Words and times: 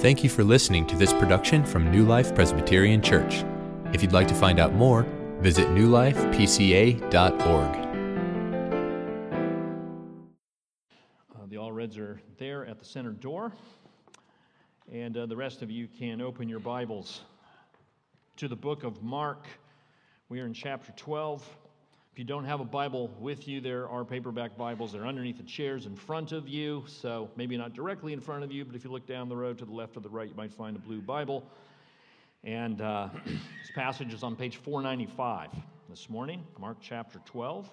Thank 0.00 0.24
you 0.24 0.30
for 0.30 0.42
listening 0.42 0.86
to 0.86 0.96
this 0.96 1.12
production 1.12 1.62
from 1.62 1.90
New 1.90 2.06
Life 2.06 2.34
Presbyterian 2.34 3.02
Church. 3.02 3.44
If 3.92 4.00
you'd 4.00 4.12
like 4.12 4.28
to 4.28 4.34
find 4.34 4.58
out 4.58 4.72
more, 4.72 5.02
visit 5.40 5.68
newlifepca.org. 5.68 7.02
Uh, 11.34 11.46
the 11.48 11.58
All 11.58 11.70
Reds 11.70 11.98
are 11.98 12.18
there 12.38 12.64
at 12.64 12.78
the 12.78 12.84
center 12.86 13.10
door, 13.10 13.52
and 14.90 15.18
uh, 15.18 15.26
the 15.26 15.36
rest 15.36 15.60
of 15.60 15.70
you 15.70 15.86
can 15.86 16.22
open 16.22 16.48
your 16.48 16.60
Bibles 16.60 17.20
to 18.38 18.48
the 18.48 18.56
book 18.56 18.84
of 18.84 19.02
Mark. 19.02 19.48
We 20.30 20.40
are 20.40 20.46
in 20.46 20.54
chapter 20.54 20.92
12. 20.96 21.46
If 22.12 22.18
you 22.18 22.24
don't 22.24 22.44
have 22.44 22.58
a 22.58 22.64
Bible 22.64 23.08
with 23.20 23.46
you, 23.46 23.60
there 23.60 23.88
are 23.88 24.04
paperback 24.04 24.56
Bibles. 24.56 24.90
They're 24.90 25.06
underneath 25.06 25.36
the 25.36 25.44
chairs 25.44 25.86
in 25.86 25.94
front 25.94 26.32
of 26.32 26.48
you. 26.48 26.82
So 26.88 27.30
maybe 27.36 27.56
not 27.56 27.72
directly 27.72 28.12
in 28.12 28.20
front 28.20 28.42
of 28.42 28.50
you, 28.50 28.64
but 28.64 28.74
if 28.74 28.82
you 28.82 28.90
look 28.90 29.06
down 29.06 29.28
the 29.28 29.36
road 29.36 29.58
to 29.58 29.64
the 29.64 29.70
left 29.70 29.96
or 29.96 30.00
the 30.00 30.08
right, 30.08 30.28
you 30.28 30.34
might 30.34 30.52
find 30.52 30.74
a 30.74 30.80
blue 30.80 31.00
Bible. 31.00 31.44
And 32.42 32.80
uh, 32.80 33.10
this 33.24 33.70
passage 33.76 34.12
is 34.12 34.24
on 34.24 34.34
page 34.34 34.56
495 34.56 35.50
this 35.88 36.10
morning, 36.10 36.44
Mark 36.58 36.78
chapter 36.80 37.20
12. 37.26 37.70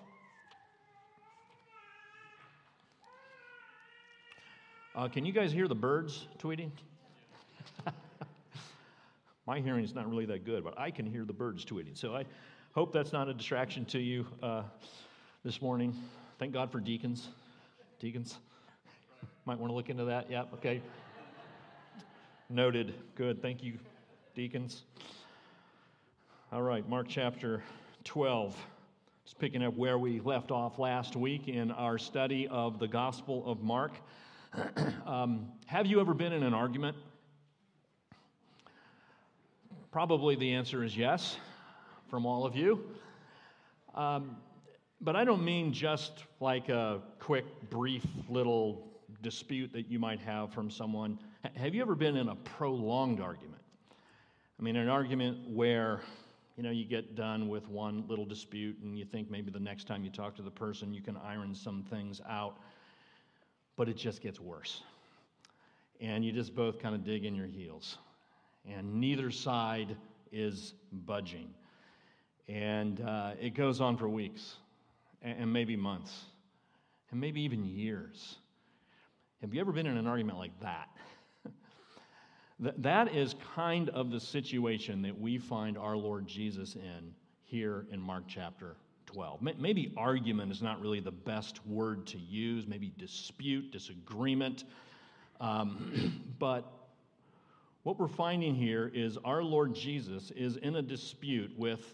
Uh, 4.95 5.07
can 5.07 5.25
you 5.25 5.33
guys 5.33 5.51
hear 5.51 5.67
the 5.67 5.75
birds 5.75 6.27
tweeting? 6.37 6.69
My 9.47 9.61
hearing 9.61 9.83
is 9.83 9.95
not 9.95 10.07
really 10.07 10.27
that 10.27 10.45
good, 10.45 10.63
but 10.63 10.77
I 10.77 10.91
can 10.91 11.07
hear 11.07 11.25
the 11.25 11.33
birds 11.33 11.65
tweeting. 11.65 11.97
So 11.97 12.15
I 12.15 12.25
hope 12.77 12.93
that's 12.93 13.11
not 13.11 13.27
a 13.27 13.33
distraction 13.33 13.85
to 13.85 13.97
you 13.97 14.23
uh, 14.43 14.61
this 15.43 15.63
morning. 15.63 15.95
Thank 16.37 16.53
God 16.53 16.71
for 16.71 16.79
deacons. 16.79 17.29
Deacons, 17.99 18.37
might 19.45 19.57
want 19.57 19.71
to 19.71 19.75
look 19.75 19.89
into 19.89 20.05
that. 20.05 20.29
Yeah, 20.29 20.43
okay. 20.53 20.83
Noted. 22.51 22.93
Good. 23.15 23.41
Thank 23.41 23.63
you, 23.63 23.79
deacons. 24.35 24.83
All 26.51 26.61
right, 26.61 26.87
Mark 26.87 27.07
chapter 27.09 27.63
12. 28.03 28.55
Just 29.25 29.39
picking 29.39 29.63
up 29.63 29.75
where 29.75 29.97
we 29.97 30.19
left 30.19 30.51
off 30.51 30.77
last 30.77 31.15
week 31.15 31.47
in 31.47 31.71
our 31.71 31.97
study 31.97 32.47
of 32.47 32.77
the 32.77 32.87
Gospel 32.87 33.41
of 33.47 33.63
Mark. 33.63 33.93
um, 35.07 35.47
have 35.65 35.87
you 35.87 35.99
ever 35.99 36.13
been 36.13 36.31
in 36.31 36.43
an 36.43 36.53
argument? 36.53 36.95
Probably 39.91 40.35
the 40.35 40.53
answer 40.53 40.83
is 40.83 40.95
yes 40.95 41.37
from 42.09 42.25
all 42.25 42.45
of 42.45 42.55
you. 42.55 42.83
Um, 43.95 44.37
but 45.01 45.15
I 45.15 45.23
don't 45.23 45.43
mean 45.43 45.73
just 45.73 46.23
like 46.39 46.69
a 46.69 47.01
quick, 47.19 47.45
brief 47.69 48.05
little 48.29 48.87
dispute 49.21 49.71
that 49.73 49.89
you 49.89 49.99
might 49.99 50.19
have 50.19 50.53
from 50.53 50.69
someone. 50.69 51.19
H- 51.45 51.51
have 51.55 51.75
you 51.75 51.81
ever 51.81 51.95
been 51.95 52.17
in 52.17 52.29
a 52.29 52.35
prolonged 52.35 53.21
argument? 53.21 53.61
I 54.59 54.63
mean, 54.63 54.75
an 54.75 54.89
argument 54.89 55.49
where 55.49 56.01
you 56.55 56.63
know 56.63 56.71
you 56.71 56.85
get 56.85 57.15
done 57.15 57.47
with 57.47 57.67
one 57.69 58.05
little 58.07 58.25
dispute 58.25 58.77
and 58.81 58.97
you 58.97 59.05
think 59.05 59.29
maybe 59.29 59.51
the 59.51 59.59
next 59.59 59.85
time 59.85 60.03
you 60.03 60.09
talk 60.09 60.35
to 60.37 60.41
the 60.41 60.51
person 60.51 60.93
you 60.93 61.01
can 61.01 61.17
iron 61.17 61.53
some 61.53 61.83
things 61.83 62.21
out, 62.27 62.57
but 63.75 63.87
it 63.87 63.97
just 63.97 64.21
gets 64.21 64.39
worse. 64.39 64.81
And 65.99 66.23
you 66.23 66.31
just 66.31 66.55
both 66.55 66.79
kind 66.79 66.95
of 66.95 67.03
dig 67.03 67.25
in 67.25 67.35
your 67.35 67.47
heels. 67.47 67.97
And 68.67 68.95
neither 68.95 69.31
side 69.31 69.95
is 70.31 70.73
budging. 70.91 71.49
And 72.47 73.01
uh, 73.01 73.31
it 73.41 73.55
goes 73.55 73.81
on 73.81 73.97
for 73.97 74.07
weeks 74.07 74.55
and, 75.21 75.51
maybe 75.51 75.75
months 75.75 76.13
and 77.11 77.19
maybe 77.19 77.41
even 77.41 77.65
years. 77.65 78.37
Have 79.41 79.53
you 79.53 79.61
ever 79.61 79.71
been 79.71 79.85
in 79.85 79.97
an 79.97 80.07
argument 80.07 80.37
like 80.37 80.57
that? 80.61 80.89
that 82.77 83.13
is 83.13 83.35
kind 83.55 83.89
of 83.89 84.11
the 84.11 84.19
situation 84.19 85.01
that 85.01 85.19
we 85.19 85.37
find 85.37 85.77
our 85.77 85.97
Lord 85.97 86.27
Jesus 86.27 86.75
in 86.75 87.13
here 87.43 87.85
in 87.91 87.99
Mark 87.99 88.23
chapter 88.27 88.77
12. 89.07 89.41
Maybe 89.41 89.93
argument 89.97 90.51
is 90.51 90.61
not 90.61 90.79
really 90.81 90.99
the 90.99 91.11
best 91.11 91.65
word 91.65 92.07
to 92.07 92.17
use, 92.17 92.67
maybe 92.67 92.93
dispute, 92.97 93.71
disagreement. 93.71 94.65
Um, 95.39 96.21
but 96.39 96.71
what 97.83 97.99
we're 97.99 98.07
finding 98.07 98.53
here 98.53 98.91
is 98.93 99.17
our 99.23 99.43
Lord 99.43 99.73
Jesus 99.73 100.31
is 100.31 100.57
in 100.57 100.75
a 100.75 100.81
dispute 100.81 101.51
with 101.57 101.93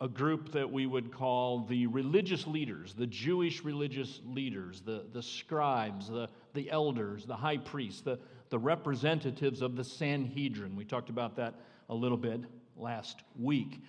a 0.00 0.08
group 0.08 0.52
that 0.52 0.70
we 0.70 0.86
would 0.86 1.12
call 1.12 1.60
the 1.60 1.86
religious 1.86 2.46
leaders, 2.46 2.94
the 2.94 3.06
Jewish 3.06 3.62
religious 3.62 4.20
leaders, 4.26 4.80
the, 4.80 5.04
the 5.12 5.22
scribes, 5.22 6.08
the, 6.08 6.28
the 6.52 6.70
elders, 6.70 7.24
the 7.26 7.36
high 7.36 7.58
priests, 7.58 8.00
the, 8.00 8.18
the 8.50 8.58
representatives 8.58 9.62
of 9.62 9.76
the 9.76 9.84
Sanhedrin. 9.84 10.74
We 10.76 10.84
talked 10.84 11.10
about 11.10 11.36
that 11.36 11.54
a 11.88 11.94
little 11.94 12.18
bit 12.18 12.40
last 12.76 13.22
week. 13.38 13.82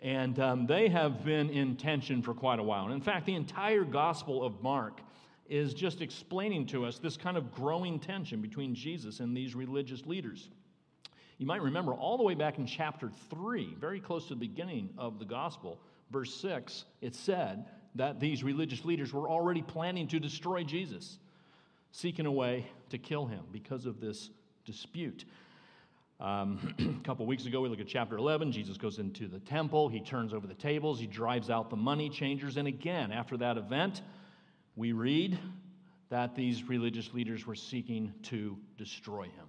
And 0.00 0.38
um, 0.38 0.66
they 0.66 0.88
have 0.88 1.24
been 1.24 1.50
in 1.50 1.76
tension 1.76 2.22
for 2.22 2.34
quite 2.34 2.60
a 2.60 2.62
while. 2.62 2.84
And 2.84 2.94
in 2.94 3.00
fact, 3.00 3.26
the 3.26 3.34
entire 3.34 3.82
Gospel 3.82 4.44
of 4.44 4.62
Mark 4.62 5.00
is 5.48 5.74
just 5.74 6.02
explaining 6.02 6.66
to 6.66 6.84
us 6.84 6.98
this 6.98 7.16
kind 7.16 7.36
of 7.36 7.52
growing 7.52 7.98
tension 7.98 8.40
between 8.40 8.74
Jesus 8.74 9.20
and 9.20 9.36
these 9.36 9.54
religious 9.54 10.06
leaders. 10.06 10.50
You 11.38 11.46
might 11.46 11.62
remember 11.62 11.94
all 11.94 12.16
the 12.16 12.24
way 12.24 12.34
back 12.34 12.58
in 12.58 12.66
chapter 12.66 13.10
3, 13.30 13.76
very 13.78 14.00
close 14.00 14.24
to 14.24 14.34
the 14.34 14.40
beginning 14.40 14.90
of 14.98 15.20
the 15.20 15.24
gospel, 15.24 15.78
verse 16.10 16.34
6, 16.34 16.84
it 17.00 17.14
said 17.14 17.66
that 17.94 18.18
these 18.18 18.42
religious 18.42 18.84
leaders 18.84 19.12
were 19.12 19.28
already 19.28 19.62
planning 19.62 20.08
to 20.08 20.18
destroy 20.18 20.64
Jesus, 20.64 21.18
seeking 21.92 22.26
a 22.26 22.32
way 22.32 22.66
to 22.90 22.98
kill 22.98 23.26
him 23.26 23.44
because 23.52 23.86
of 23.86 24.00
this 24.00 24.30
dispute. 24.64 25.24
Um, 26.18 26.74
a 27.00 27.06
couple 27.06 27.24
weeks 27.24 27.46
ago, 27.46 27.60
we 27.60 27.68
look 27.68 27.80
at 27.80 27.86
chapter 27.86 28.16
11. 28.16 28.50
Jesus 28.50 28.76
goes 28.76 28.98
into 28.98 29.28
the 29.28 29.38
temple. 29.38 29.88
He 29.88 30.00
turns 30.00 30.34
over 30.34 30.46
the 30.46 30.54
tables. 30.54 30.98
He 30.98 31.06
drives 31.06 31.50
out 31.50 31.70
the 31.70 31.76
money 31.76 32.10
changers. 32.10 32.56
And 32.56 32.66
again, 32.66 33.12
after 33.12 33.36
that 33.36 33.56
event, 33.56 34.02
we 34.74 34.90
read 34.90 35.38
that 36.10 36.34
these 36.34 36.64
religious 36.64 37.14
leaders 37.14 37.46
were 37.46 37.54
seeking 37.54 38.12
to 38.24 38.56
destroy 38.76 39.24
him. 39.24 39.47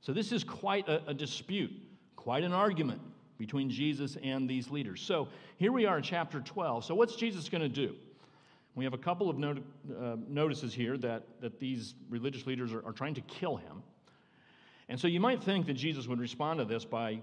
So, 0.00 0.12
this 0.12 0.32
is 0.32 0.44
quite 0.44 0.88
a, 0.88 1.02
a 1.08 1.14
dispute, 1.14 1.72
quite 2.16 2.44
an 2.44 2.52
argument 2.52 3.00
between 3.38 3.70
Jesus 3.70 4.16
and 4.22 4.48
these 4.48 4.70
leaders. 4.70 5.00
So, 5.00 5.28
here 5.56 5.72
we 5.72 5.86
are 5.86 5.96
in 5.96 6.02
chapter 6.02 6.40
12. 6.40 6.84
So, 6.84 6.94
what's 6.94 7.16
Jesus 7.16 7.48
going 7.48 7.62
to 7.62 7.68
do? 7.68 7.94
We 8.74 8.84
have 8.84 8.94
a 8.94 8.98
couple 8.98 9.28
of 9.28 9.38
not- 9.38 9.58
uh, 9.58 10.16
notices 10.28 10.72
here 10.72 10.96
that, 10.98 11.24
that 11.40 11.58
these 11.58 11.94
religious 12.08 12.46
leaders 12.46 12.72
are, 12.72 12.84
are 12.86 12.92
trying 12.92 13.14
to 13.14 13.20
kill 13.22 13.56
him. 13.56 13.82
And 14.88 14.98
so, 14.98 15.08
you 15.08 15.20
might 15.20 15.42
think 15.42 15.66
that 15.66 15.74
Jesus 15.74 16.06
would 16.06 16.20
respond 16.20 16.58
to 16.58 16.64
this 16.64 16.84
by 16.84 17.20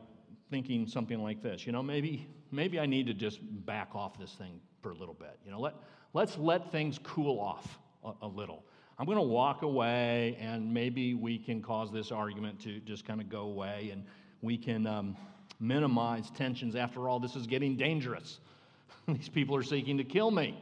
thinking 0.50 0.88
something 0.88 1.22
like 1.22 1.42
this 1.42 1.66
you 1.66 1.72
know, 1.72 1.82
maybe, 1.82 2.28
maybe 2.52 2.80
I 2.80 2.86
need 2.86 3.08
to 3.08 3.14
just 3.14 3.40
back 3.66 3.96
off 3.96 4.20
this 4.20 4.34
thing 4.34 4.60
for 4.82 4.92
a 4.92 4.96
little 4.96 5.16
bit. 5.16 5.40
You 5.46 5.52
know, 5.52 5.60
let, 5.60 5.74
let's 6.14 6.38
let 6.38 6.72
things 6.72 7.00
cool 7.04 7.40
off 7.40 7.80
a, 8.04 8.12
a 8.22 8.28
little. 8.28 8.64
I'm 8.98 9.06
going 9.06 9.18
to 9.18 9.24
walk 9.24 9.62
away, 9.62 10.38
and 10.40 10.74
maybe 10.74 11.14
we 11.14 11.38
can 11.38 11.62
cause 11.62 11.92
this 11.92 12.12
argument 12.12 12.62
to 12.62 12.80
just 12.80 13.06
kind 13.06 13.20
of 13.20 13.30
go 13.30 13.42
away, 13.42 13.90
and 13.92 14.06
we 14.42 14.58
can 14.58 14.88
um, 14.88 15.18
minimize 15.60 16.32
tensions. 16.32 16.76
After 16.78 17.10
all, 17.10 17.20
this 17.20 17.36
is 17.36 17.46
getting 17.46 17.76
dangerous. 17.76 18.40
These 19.08 19.28
people 19.28 19.56
are 19.58 19.64
seeking 19.64 19.98
to 19.98 20.06
kill 20.06 20.32
me. 20.32 20.58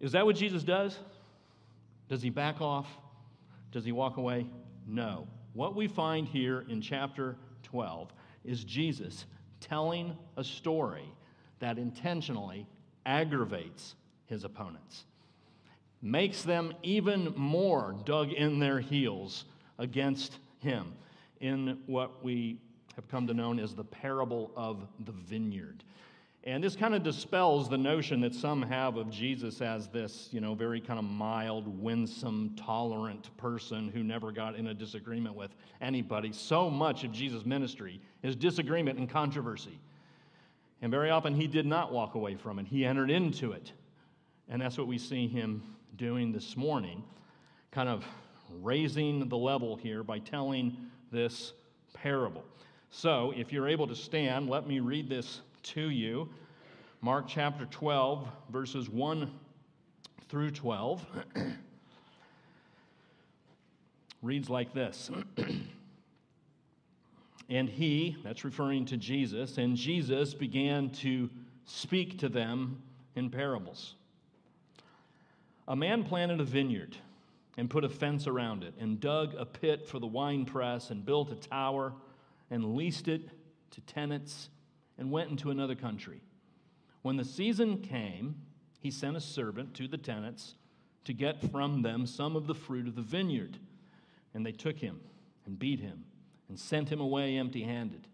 Is 0.00 0.12
that 0.12 0.24
what 0.24 0.36
Jesus 0.36 0.62
does? 0.62 0.98
Does 2.08 2.22
he 2.22 2.30
back 2.30 2.62
off? 2.62 2.86
Does 3.70 3.84
he 3.84 3.92
walk 3.92 4.16
away? 4.16 4.46
No. 4.86 5.26
What 5.52 5.76
we 5.76 5.88
find 5.88 6.26
here 6.26 6.64
in 6.70 6.80
chapter 6.80 7.36
12 7.64 8.12
is 8.44 8.64
Jesus 8.64 9.26
telling 9.60 10.16
a 10.38 10.44
story 10.44 11.12
that 11.58 11.76
intentionally 11.76 12.66
aggravates 13.04 13.94
his 14.26 14.44
opponents 14.44 15.04
makes 16.06 16.42
them 16.42 16.72
even 16.82 17.34
more 17.36 17.96
dug 18.04 18.32
in 18.32 18.58
their 18.58 18.80
heels 18.80 19.44
against 19.78 20.38
him 20.60 20.92
in 21.40 21.78
what 21.86 22.24
we 22.24 22.58
have 22.94 23.08
come 23.08 23.26
to 23.26 23.34
know 23.34 23.52
as 23.58 23.74
the 23.74 23.84
parable 23.84 24.50
of 24.56 24.86
the 25.04 25.12
vineyard. 25.12 25.84
And 26.44 26.62
this 26.62 26.76
kind 26.76 26.94
of 26.94 27.02
dispels 27.02 27.68
the 27.68 27.76
notion 27.76 28.20
that 28.20 28.32
some 28.32 28.62
have 28.62 28.96
of 28.96 29.10
Jesus 29.10 29.60
as 29.60 29.88
this, 29.88 30.28
you 30.30 30.40
know, 30.40 30.54
very 30.54 30.80
kind 30.80 30.98
of 30.98 31.04
mild, 31.04 31.66
winsome, 31.82 32.54
tolerant 32.56 33.36
person 33.36 33.88
who 33.88 34.04
never 34.04 34.30
got 34.30 34.54
in 34.54 34.68
a 34.68 34.74
disagreement 34.74 35.34
with 35.34 35.50
anybody. 35.80 36.32
So 36.32 36.70
much 36.70 37.02
of 37.02 37.10
Jesus' 37.10 37.44
ministry 37.44 38.00
is 38.22 38.36
disagreement 38.36 38.98
and 38.98 39.10
controversy. 39.10 39.80
And 40.80 40.92
very 40.92 41.10
often 41.10 41.34
he 41.34 41.48
did 41.48 41.66
not 41.66 41.92
walk 41.92 42.14
away 42.14 42.36
from 42.36 42.60
it, 42.60 42.68
he 42.68 42.84
entered 42.84 43.10
into 43.10 43.50
it. 43.50 43.72
And 44.48 44.62
that's 44.62 44.78
what 44.78 44.86
we 44.86 44.98
see 44.98 45.26
him 45.26 45.75
doing 45.96 46.32
this 46.32 46.56
morning, 46.56 47.02
kind 47.70 47.88
of 47.88 48.04
raising 48.62 49.28
the 49.28 49.36
level 49.36 49.76
here 49.76 50.02
by 50.02 50.18
telling 50.18 50.76
this 51.10 51.52
parable. 51.94 52.44
So, 52.90 53.32
if 53.36 53.52
you're 53.52 53.68
able 53.68 53.86
to 53.86 53.96
stand, 53.96 54.48
let 54.48 54.66
me 54.66 54.80
read 54.80 55.08
this 55.08 55.40
to 55.62 55.90
you. 55.90 56.28
Mark 57.00 57.26
chapter 57.28 57.66
12, 57.66 58.26
verses 58.50 58.88
1 58.88 59.30
through 60.28 60.50
12 60.50 61.06
reads 64.22 64.50
like 64.50 64.72
this 64.72 65.10
and 67.48 67.68
he, 67.68 68.16
that's 68.24 68.44
referring 68.44 68.84
to 68.86 68.96
Jesus, 68.96 69.58
and 69.58 69.76
Jesus 69.76 70.34
began 70.34 70.90
to 70.90 71.30
speak 71.64 72.18
to 72.18 72.28
them 72.28 72.82
in 73.14 73.30
parables. 73.30 73.94
A 75.68 75.76
man 75.76 76.04
planted 76.04 76.40
a 76.40 76.44
vineyard 76.44 76.96
and 77.56 77.70
put 77.70 77.84
a 77.84 77.88
fence 77.88 78.26
around 78.26 78.62
it, 78.62 78.74
and 78.78 79.00
dug 79.00 79.34
a 79.34 79.46
pit 79.46 79.86
for 79.86 79.98
the 79.98 80.06
winepress, 80.06 80.90
and 80.90 81.04
built 81.04 81.32
a 81.32 81.36
tower, 81.36 81.94
and 82.50 82.76
leased 82.76 83.08
it 83.08 83.30
to 83.70 83.80
tenants, 83.80 84.50
and 84.98 85.10
went 85.10 85.30
into 85.30 85.50
another 85.50 85.74
country. 85.74 86.20
When 87.02 87.16
the 87.16 87.24
season 87.24 87.78
came, 87.78 88.36
he 88.80 88.90
sent 88.90 89.16
a 89.16 89.20
servant 89.20 89.74
to 89.74 89.88
the 89.88 89.96
tenants 89.96 90.54
to 91.04 91.12
get 91.12 91.40
from 91.50 91.82
them 91.82 92.06
some 92.06 92.36
of 92.36 92.46
the 92.46 92.54
fruit 92.54 92.86
of 92.86 92.94
the 92.94 93.02
vineyard. 93.02 93.58
And 94.34 94.44
they 94.44 94.52
took 94.52 94.76
him 94.76 95.00
and 95.46 95.58
beat 95.58 95.80
him 95.80 96.04
and 96.48 96.58
sent 96.58 96.90
him 96.90 97.00
away 97.00 97.36
empty 97.36 97.62
handed. 97.62 98.06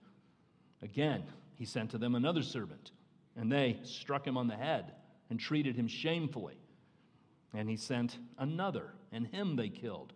Again, 0.82 1.24
he 1.56 1.64
sent 1.64 1.90
to 1.90 1.98
them 1.98 2.14
another 2.14 2.42
servant, 2.42 2.92
and 3.36 3.50
they 3.50 3.78
struck 3.82 4.26
him 4.26 4.36
on 4.36 4.46
the 4.46 4.56
head 4.56 4.92
and 5.30 5.40
treated 5.40 5.74
him 5.74 5.88
shamefully. 5.88 6.61
And 7.54 7.68
he 7.68 7.76
sent 7.76 8.18
another, 8.38 8.94
and 9.12 9.26
him 9.26 9.56
they 9.56 9.68
killed. 9.68 10.12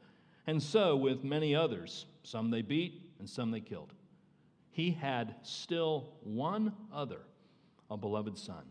And 0.46 0.62
so 0.62 0.96
with 0.96 1.24
many 1.24 1.54
others, 1.54 2.06
some 2.22 2.50
they 2.50 2.62
beat, 2.62 3.02
and 3.18 3.28
some 3.28 3.50
they 3.50 3.60
killed. 3.60 3.92
He 4.70 4.90
had 4.90 5.34
still 5.42 6.12
one 6.22 6.72
other, 6.92 7.20
a 7.90 7.96
beloved 7.96 8.38
son. 8.38 8.64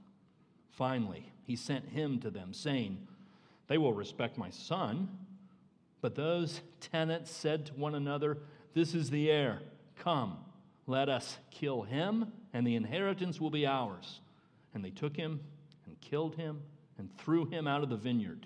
Finally, 0.72 1.32
he 1.44 1.56
sent 1.56 1.90
him 1.90 2.20
to 2.20 2.30
them, 2.30 2.54
saying, 2.54 2.98
They 3.68 3.78
will 3.78 3.94
respect 3.94 4.38
my 4.38 4.50
son. 4.50 5.10
But 6.02 6.16
those 6.16 6.62
tenants 6.80 7.32
said 7.32 7.68
to 7.68 7.74
one 7.74 7.96
another, 7.96 8.38
This 8.74 8.94
is 8.94 9.10
the 9.10 9.32
heir. 9.32 9.62
Come, 9.98 10.38
let 10.88 11.10
us 11.10 11.38
kill 11.50 11.84
him, 11.84 12.32
and 12.54 12.66
the 12.68 12.76
inheritance 12.76 13.42
will 13.42 13.50
be 13.50 13.66
ours. 13.66 14.20
And 14.74 14.84
they 14.84 14.92
took 14.92 15.16
him 15.16 15.40
and 15.86 16.00
killed 16.02 16.36
him 16.36 16.62
and 16.98 17.10
threw 17.18 17.46
him 17.46 17.68
out 17.68 17.84
of 17.84 17.90
the 17.90 17.96
vineyard. 17.96 18.46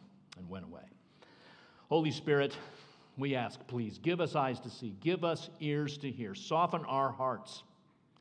and 0.37 0.49
went 0.49 0.65
away. 0.65 0.81
Holy 1.89 2.11
Spirit, 2.11 2.55
we 3.17 3.35
ask, 3.35 3.59
please 3.67 3.97
give 3.97 4.21
us 4.21 4.35
eyes 4.35 4.59
to 4.61 4.69
see, 4.69 4.95
give 5.01 5.23
us 5.23 5.49
ears 5.59 5.97
to 5.99 6.09
hear, 6.09 6.33
soften 6.33 6.85
our 6.85 7.11
hearts 7.11 7.63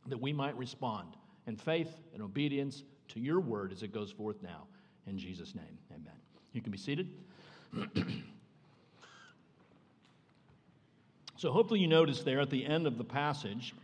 that 0.07 0.21
we 0.21 0.33
might 0.33 0.57
respond 0.57 1.09
in 1.47 1.57
faith 1.57 2.01
and 2.13 2.23
obedience 2.23 2.83
to 3.09 3.21
your 3.21 3.41
word 3.41 3.73
as 3.73 3.83
it 3.83 3.93
goes 3.93 4.11
forth 4.11 4.43
now. 4.43 4.67
In 5.07 5.19
Jesus' 5.19 5.55
name, 5.55 5.79
amen. 5.93 6.15
You 6.53 6.61
can 6.61 6.73
be 6.73 6.79
seated. 6.79 7.09
so, 11.37 11.53
hopefully, 11.53 11.81
you 11.81 11.87
notice 11.87 12.23
there 12.23 12.41
at 12.41 12.51
the 12.51 12.65
end 12.65 12.87
of 12.87 12.99
the 12.99 13.05
passage 13.05 13.75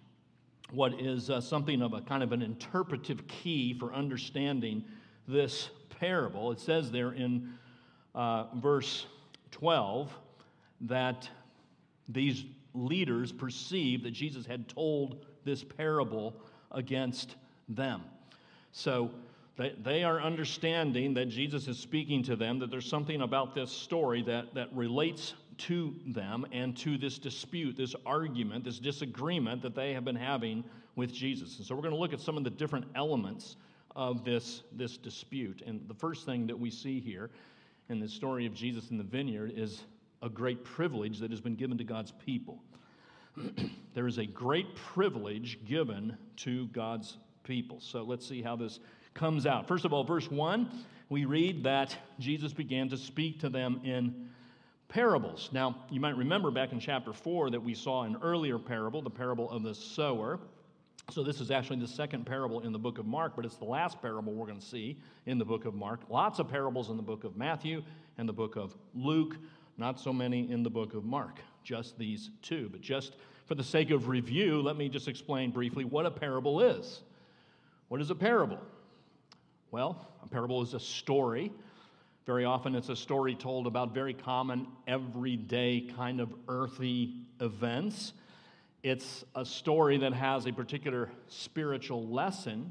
what 0.72 1.00
is 1.00 1.31
uh, 1.31 1.40
something 1.40 1.81
of 1.81 1.93
a 1.93 2.00
kind 2.00 2.22
of 2.22 2.32
an 2.32 2.43
interpretive 2.43 3.26
key 3.29 3.72
for 3.79 3.94
understanding 3.94 4.84
this 5.29 5.70
parable. 6.00 6.52
It 6.52 6.61
says 6.61 6.90
there 6.90 7.12
in 7.12 7.52
uh, 8.17 8.47
verse 8.55 9.07
12 9.53 10.13
that 10.83 11.29
these 12.09 12.45
leaders 12.75 13.31
perceived 13.31 14.05
that 14.05 14.11
Jesus 14.11 14.47
had 14.47 14.69
told 14.69 15.25
this 15.45 15.63
parable 15.63 16.35
against 16.73 17.37
them. 17.69 18.03
So 18.73 19.11
they, 19.57 19.75
they 19.83 20.05
are 20.05 20.21
understanding 20.21 21.15
that 21.15 21.29
Jesus 21.29 21.69
is 21.69 21.79
speaking 21.79 22.23
to 22.25 22.37
them, 22.37 22.59
that 22.59 22.71
there's 22.71 22.89
something 22.89 23.23
about 23.23 23.55
this 23.55 23.71
story 23.71 24.23
that, 24.23 24.55
that 24.55 24.69
relates 24.75 25.35
to 25.59 25.95
them 26.07 26.47
and 26.53 26.77
to 26.79 26.99
this 26.99 27.19
dispute, 27.19 27.77
this 27.77 27.95
argument, 28.05 28.65
this 28.65 28.79
disagreement 28.79 29.63
that 29.63 29.75
they 29.75 29.95
have 29.95 30.05
been 30.05 30.17
having 30.17 30.65
with 30.97 31.13
Jesus. 31.13 31.59
And 31.59 31.67
so 31.67 31.75
we're 31.75 31.83
going 31.83 31.95
to 31.95 32.01
look 32.01 32.13
at 32.13 32.21
some 32.21 32.37
of 32.37 32.45
the 32.45 32.51
different 32.51 32.87
elements 32.95 33.57
of 33.95 34.25
this, 34.25 34.63
this 34.73 34.99
dispute. 34.99 35.63
And 35.67 35.81
the 35.89 35.95
first 35.95 36.27
thing 36.27 36.47
that 36.47 36.59
we 36.59 36.71
see 36.71 37.01
here 37.01 37.31
in 37.88 38.00
the 38.00 38.09
story 38.09 38.47
of 38.47 38.55
Jesus 38.55 38.91
in 38.91 38.99
the 38.99 39.05
vineyard 39.05 39.53
is 39.55 39.85
a 40.23 40.29
great 40.29 40.65
privilege 40.65 41.19
that 41.21 41.31
has 41.31 41.41
been 41.41 41.55
given 41.55 41.79
to 41.79 41.85
God's 41.85 42.12
people. 42.25 42.62
there 43.94 44.06
is 44.06 44.19
a 44.19 44.27
great 44.27 44.75
privilege 44.75 45.59
given 45.65 46.17
to 46.37 46.67
God's 46.69 47.19
people. 47.44 47.81
So 47.81 48.03
let's 48.03 48.27
see 48.27 48.43
how 48.43 48.56
this 48.56 48.81
comes 49.15 49.47
out. 49.47 49.69
First 49.69 49.85
of 49.85 49.93
all, 49.93 50.05
verse 50.05 50.31
1, 50.31 50.69
we 51.09 51.25
read 51.25 51.65
that 51.65 51.97
Jesus 52.19 52.53
began 52.53 52.88
to 52.88 52.97
speak 52.97 53.41
to 53.41 53.49
them 53.49 53.81
in 53.85 54.29
parables. 54.89 55.50
Now, 55.53 55.85
you 55.91 56.00
might 56.00 56.17
remember 56.17 56.50
back 56.50 56.73
in 56.73 56.81
chapter 56.81 57.12
4 57.12 57.50
that 57.50 57.62
we 57.62 57.75
saw 57.75 58.03
an 58.03 58.17
earlier 58.23 58.59
parable, 58.59 59.03
the 59.03 59.11
parable 59.11 59.50
of 59.50 59.62
the 59.62 59.75
sower. 59.75 60.41
So, 61.11 61.23
this 61.23 61.41
is 61.41 61.53
actually 61.53 61.79
the 61.79 61.87
second 61.87 62.26
parable 62.26 62.61
in 62.61 62.73
the 62.73 62.81
book 62.81 62.99
of 62.99 63.06
Mark, 63.06 63.37
but 63.37 63.44
it's 63.44 63.56
the 63.56 63.64
last 63.64 64.03
parable 64.03 64.32
we're 64.32 64.47
going 64.47 64.58
to 64.58 64.67
see 64.67 64.99
in 65.26 65.38
the 65.38 65.44
book 65.44 65.64
of 65.64 65.73
Mark. 65.73 66.00
Lots 66.11 66.41
of 66.41 66.49
parables 66.49 66.91
in 66.91 66.97
the 66.97 67.03
book 67.03 67.23
of 67.23 67.37
Matthew 67.37 67.85
and 68.19 68.29
the 68.29 68.32
book 68.32 68.56
of 68.56 68.76
Luke, 68.93 69.37
not 69.79 70.00
so 70.00 70.12
many 70.12 70.50
in 70.50 70.64
the 70.64 70.69
book 70.69 70.94
of 70.94 71.05
Mark, 71.05 71.38
just 71.62 71.97
these 71.97 72.31
two. 72.43 72.69
But 72.73 72.81
just 72.81 73.14
for 73.47 73.55
the 73.55 73.62
sake 73.62 73.91
of 73.91 74.08
review, 74.08 74.61
let 74.61 74.76
me 74.76 74.88
just 74.88 75.06
explain 75.06 75.53
briefly 75.53 75.85
what 75.85 76.06
a 76.06 76.11
parable 76.11 76.61
is. 76.61 77.03
What 77.87 78.00
is 78.00 78.11
a 78.11 78.17
parable? 78.17 78.58
Well, 79.70 80.08
a 80.25 80.29
parable 80.29 80.61
is 80.61 80.75
a 80.75 80.81
story. 80.81 81.53
Very 82.26 82.44
often 82.44 82.75
it's 82.75 82.88
a 82.88 82.97
story 82.97 83.37
told 83.37 83.69
about 83.69 83.94
very 83.94 84.12
common, 84.12 84.67
everyday 84.88 85.88
kind 85.97 86.20
of 86.20 86.35
earthy 86.49 87.14
events. 87.41 88.13
It's 88.86 89.24
a 89.34 89.44
story 89.44 89.98
that 89.98 90.12
has 90.12 90.46
a 90.46 90.52
particular 90.52 91.10
spiritual 91.26 92.06
lesson, 92.06 92.70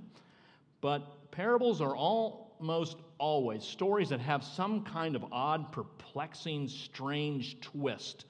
but 0.80 1.30
parables 1.30 1.82
are 1.82 1.94
almost 1.94 2.96
always 3.18 3.66
stories 3.66 4.08
that 4.08 4.22
have 4.22 4.42
some 4.42 4.86
kind 4.86 5.18
of 5.18 5.26
odd, 5.34 5.74
perplexing, 5.74 6.70
strange 6.70 7.60
twist, 7.60 8.24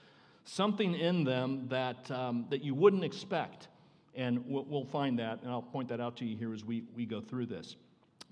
something 0.46 0.96
in 0.96 1.26
them 1.26 1.68
that, 1.68 2.10
um, 2.10 2.48
that 2.50 2.64
you 2.64 2.74
wouldn't 2.74 3.04
expect. 3.04 3.68
And 4.16 4.44
we'll 4.48 4.86
find 4.86 5.20
that, 5.20 5.44
and 5.44 5.52
I'll 5.52 5.62
point 5.62 5.90
that 5.90 6.02
out 6.02 6.18
to 6.18 6.26
you 6.26 6.36
here 6.36 6.56
as 6.56 6.66
we, 6.66 6.86
we 6.96 7.06
go 7.06 7.22
through 7.22 7.46
this. 7.46 7.76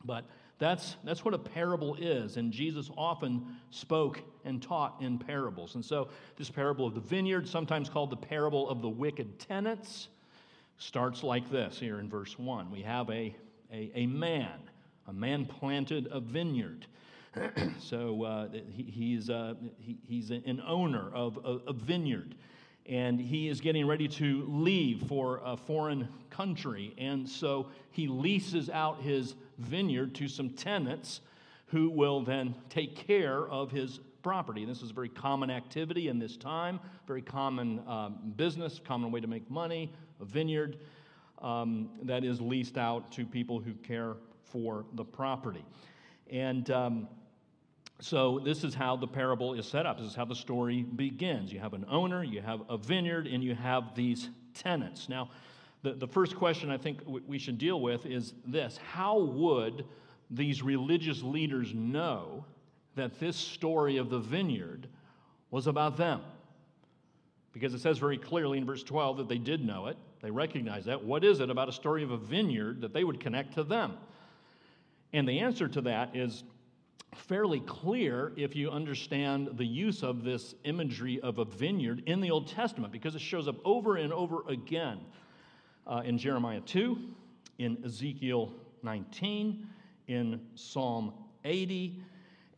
But 0.03 0.25
that's, 0.63 0.95
that's 1.03 1.25
what 1.25 1.33
a 1.33 1.39
parable 1.39 1.95
is, 1.95 2.37
and 2.37 2.51
Jesus 2.51 2.89
often 2.97 3.45
spoke 3.69 4.21
and 4.45 4.61
taught 4.61 4.95
in 5.01 5.19
parables. 5.19 5.75
And 5.75 5.83
so, 5.83 6.07
this 6.37 6.49
parable 6.49 6.87
of 6.87 6.93
the 6.93 7.01
vineyard, 7.01 7.47
sometimes 7.47 7.89
called 7.89 8.09
the 8.09 8.17
parable 8.17 8.69
of 8.69 8.81
the 8.81 8.89
wicked 8.89 9.39
tenants, 9.39 10.07
starts 10.77 11.21
like 11.21 11.49
this 11.51 11.77
here 11.79 11.99
in 11.99 12.09
verse 12.09 12.39
1. 12.39 12.71
We 12.71 12.81
have 12.81 13.09
a, 13.09 13.35
a, 13.71 13.91
a 13.93 14.05
man, 14.07 14.59
a 15.07 15.13
man 15.13 15.45
planted 15.45 16.07
a 16.11 16.19
vineyard. 16.19 16.87
so, 17.79 18.23
uh, 18.23 18.47
he, 18.71 18.83
he's, 18.83 19.29
uh, 19.29 19.55
he, 19.79 19.97
he's 20.07 20.29
an 20.31 20.61
owner 20.65 21.11
of 21.13 21.37
a, 21.43 21.59
a 21.69 21.73
vineyard 21.73 22.35
and 22.85 23.19
he 23.19 23.47
is 23.47 23.61
getting 23.61 23.87
ready 23.87 24.07
to 24.07 24.45
leave 24.47 25.03
for 25.03 25.41
a 25.45 25.55
foreign 25.55 26.07
country. 26.29 26.93
And 26.97 27.27
so 27.27 27.67
he 27.91 28.07
leases 28.07 28.69
out 28.69 29.01
his 29.01 29.35
vineyard 29.63 30.13
to 30.15 30.27
some 30.27 30.49
tenants 30.49 31.21
who 31.67 31.89
will 31.89 32.21
then 32.21 32.53
take 32.69 32.95
care 32.95 33.47
of 33.47 33.71
his 33.71 33.99
property. 34.21 34.65
This 34.65 34.81
is 34.81 34.91
a 34.91 34.93
very 34.93 35.09
common 35.09 35.49
activity 35.49 36.07
in 36.07 36.19
this 36.19 36.37
time, 36.37 36.79
very 37.07 37.21
common 37.21 37.81
um, 37.87 38.33
business, 38.35 38.79
common 38.83 39.11
way 39.11 39.19
to 39.19 39.27
make 39.27 39.49
money, 39.49 39.91
a 40.21 40.25
vineyard 40.25 40.77
um, 41.41 41.89
that 42.03 42.23
is 42.23 42.39
leased 42.39 42.77
out 42.77 43.11
to 43.11 43.25
people 43.25 43.59
who 43.59 43.73
care 43.73 44.15
for 44.43 44.85
the 44.93 45.03
property. 45.03 45.65
And 46.31 46.69
um, 46.71 47.07
so, 47.99 48.39
this 48.43 48.63
is 48.63 48.73
how 48.73 48.95
the 48.95 49.07
parable 49.07 49.53
is 49.53 49.67
set 49.67 49.85
up. 49.85 49.97
This 49.97 50.07
is 50.07 50.15
how 50.15 50.25
the 50.25 50.35
story 50.35 50.83
begins. 50.83 51.51
You 51.51 51.59
have 51.59 51.73
an 51.73 51.85
owner, 51.89 52.23
you 52.23 52.41
have 52.41 52.61
a 52.69 52.77
vineyard, 52.77 53.27
and 53.27 53.43
you 53.43 53.55
have 53.55 53.95
these 53.95 54.29
tenants. 54.53 55.09
Now, 55.09 55.29
the, 55.83 55.93
the 55.93 56.07
first 56.07 56.35
question 56.37 56.71
I 56.71 56.77
think 56.77 57.01
we 57.05 57.37
should 57.37 57.57
deal 57.57 57.79
with 57.79 58.05
is 58.05 58.33
this 58.47 58.79
How 58.91 59.19
would 59.19 59.85
these 60.31 60.63
religious 60.63 61.21
leaders 61.21 61.73
know 61.73 62.45
that 62.95 63.19
this 63.19 63.35
story 63.35 63.97
of 63.97 64.09
the 64.09 64.19
vineyard 64.19 64.87
was 65.51 65.67
about 65.67 65.97
them? 65.97 66.21
Because 67.51 67.73
it 67.73 67.81
says 67.81 67.99
very 67.99 68.17
clearly 68.17 68.57
in 68.57 68.65
verse 68.65 68.81
12 68.81 69.17
that 69.17 69.29
they 69.29 69.37
did 69.37 69.63
know 69.63 69.87
it. 69.87 69.97
They 70.21 70.31
recognize 70.31 70.85
that. 70.85 71.03
What 71.03 71.23
is 71.23 71.39
it 71.39 71.49
about 71.49 71.69
a 71.69 71.73
story 71.73 72.01
of 72.01 72.11
a 72.11 72.17
vineyard 72.17 72.81
that 72.81 72.93
they 72.93 73.03
would 73.03 73.19
connect 73.19 73.53
to 73.55 73.63
them? 73.63 73.97
And 75.11 75.27
the 75.27 75.41
answer 75.41 75.67
to 75.67 75.81
that 75.81 76.15
is 76.15 76.43
fairly 77.13 77.59
clear 77.59 78.31
if 78.37 78.55
you 78.55 78.71
understand 78.71 79.49
the 79.57 79.65
use 79.65 80.01
of 80.01 80.23
this 80.23 80.55
imagery 80.63 81.19
of 81.19 81.37
a 81.37 81.45
vineyard 81.45 82.03
in 82.07 82.21
the 82.21 82.31
Old 82.31 82.47
Testament, 82.47 82.91
because 82.91 83.13
it 83.13 83.21
shows 83.21 83.47
up 83.47 83.57
over 83.65 83.97
and 83.97 84.11
over 84.11 84.43
again 84.47 84.99
uh, 85.87 86.01
in 86.05 86.17
Jeremiah 86.17 86.61
2, 86.61 86.97
in 87.59 87.77
Ezekiel 87.85 88.53
19, 88.83 89.67
in 90.07 90.39
Psalm 90.55 91.13
80, 91.45 92.01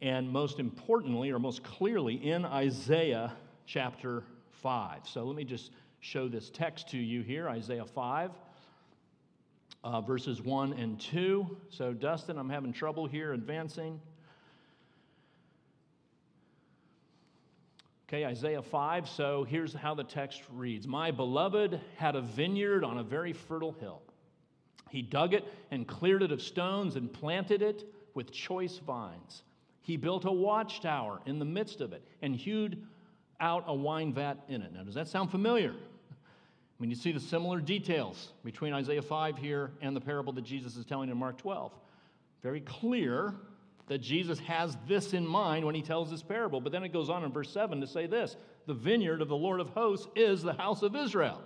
and 0.01 0.29
most 0.29 0.59
importantly, 0.59 1.31
or 1.31 1.39
most 1.39 1.63
clearly, 1.63 2.15
in 2.15 2.45
Isaiah 2.45 3.33
chapter 3.65 4.23
5. 4.51 5.07
So 5.07 5.23
let 5.23 5.35
me 5.35 5.43
just 5.43 5.71
show 5.99 6.27
this 6.27 6.49
text 6.49 6.89
to 6.89 6.97
you 6.97 7.21
here 7.21 7.49
Isaiah 7.49 7.85
5, 7.85 8.31
uh, 9.83 10.01
verses 10.01 10.41
1 10.41 10.73
and 10.73 10.99
2. 10.99 11.57
So, 11.69 11.93
Dustin, 11.93 12.37
I'm 12.37 12.49
having 12.49 12.73
trouble 12.73 13.07
here 13.07 13.33
advancing. 13.33 13.99
Okay, 18.07 18.23
Isaiah 18.23 18.61
5. 18.61 19.09
So 19.09 19.45
here's 19.45 19.73
how 19.73 19.95
the 19.95 20.03
text 20.03 20.43
reads 20.53 20.87
My 20.87 21.09
beloved 21.09 21.81
had 21.97 22.15
a 22.15 22.21
vineyard 22.21 22.83
on 22.83 22.99
a 22.99 23.03
very 23.03 23.33
fertile 23.33 23.71
hill. 23.79 24.03
He 24.91 25.01
dug 25.01 25.33
it 25.33 25.43
and 25.71 25.87
cleared 25.87 26.21
it 26.21 26.31
of 26.31 26.41
stones 26.41 26.95
and 26.97 27.11
planted 27.11 27.63
it 27.63 27.83
with 28.13 28.31
choice 28.31 28.77
vines. 28.77 29.41
He 29.81 29.97
built 29.97 30.25
a 30.25 30.31
watchtower 30.31 31.19
in 31.25 31.39
the 31.39 31.45
midst 31.45 31.81
of 31.81 31.93
it 31.93 32.03
and 32.21 32.35
hewed 32.35 32.85
out 33.39 33.63
a 33.67 33.73
wine 33.73 34.13
vat 34.13 34.37
in 34.47 34.61
it. 34.61 34.71
Now, 34.71 34.83
does 34.83 34.95
that 34.95 35.07
sound 35.07 35.31
familiar? 35.31 35.71
I 35.73 36.81
mean, 36.81 36.91
you 36.91 36.95
see 36.95 37.11
the 37.11 37.19
similar 37.19 37.59
details 37.59 38.33
between 38.43 38.73
Isaiah 38.73 39.01
5 39.01 39.37
here 39.37 39.71
and 39.81 39.95
the 39.95 40.01
parable 40.01 40.31
that 40.33 40.43
Jesus 40.43 40.75
is 40.75 40.85
telling 40.85 41.09
in 41.09 41.17
Mark 41.17 41.37
12. 41.37 41.71
Very 42.43 42.61
clear 42.61 43.33
that 43.87 43.99
Jesus 43.99 44.39
has 44.39 44.77
this 44.87 45.13
in 45.13 45.25
mind 45.25 45.65
when 45.65 45.75
he 45.75 45.81
tells 45.81 46.09
this 46.09 46.23
parable. 46.23 46.59
But 46.59 46.71
then 46.71 46.83
it 46.83 46.91
goes 46.93 47.09
on 47.09 47.23
in 47.23 47.31
verse 47.31 47.51
7 47.51 47.81
to 47.81 47.87
say 47.87 48.07
this 48.07 48.35
the 48.65 48.73
vineyard 48.73 49.21
of 49.21 49.27
the 49.27 49.35
Lord 49.35 49.59
of 49.59 49.69
hosts 49.69 50.07
is 50.15 50.41
the 50.41 50.53
house 50.53 50.81
of 50.81 50.95
Israel. 50.95 51.41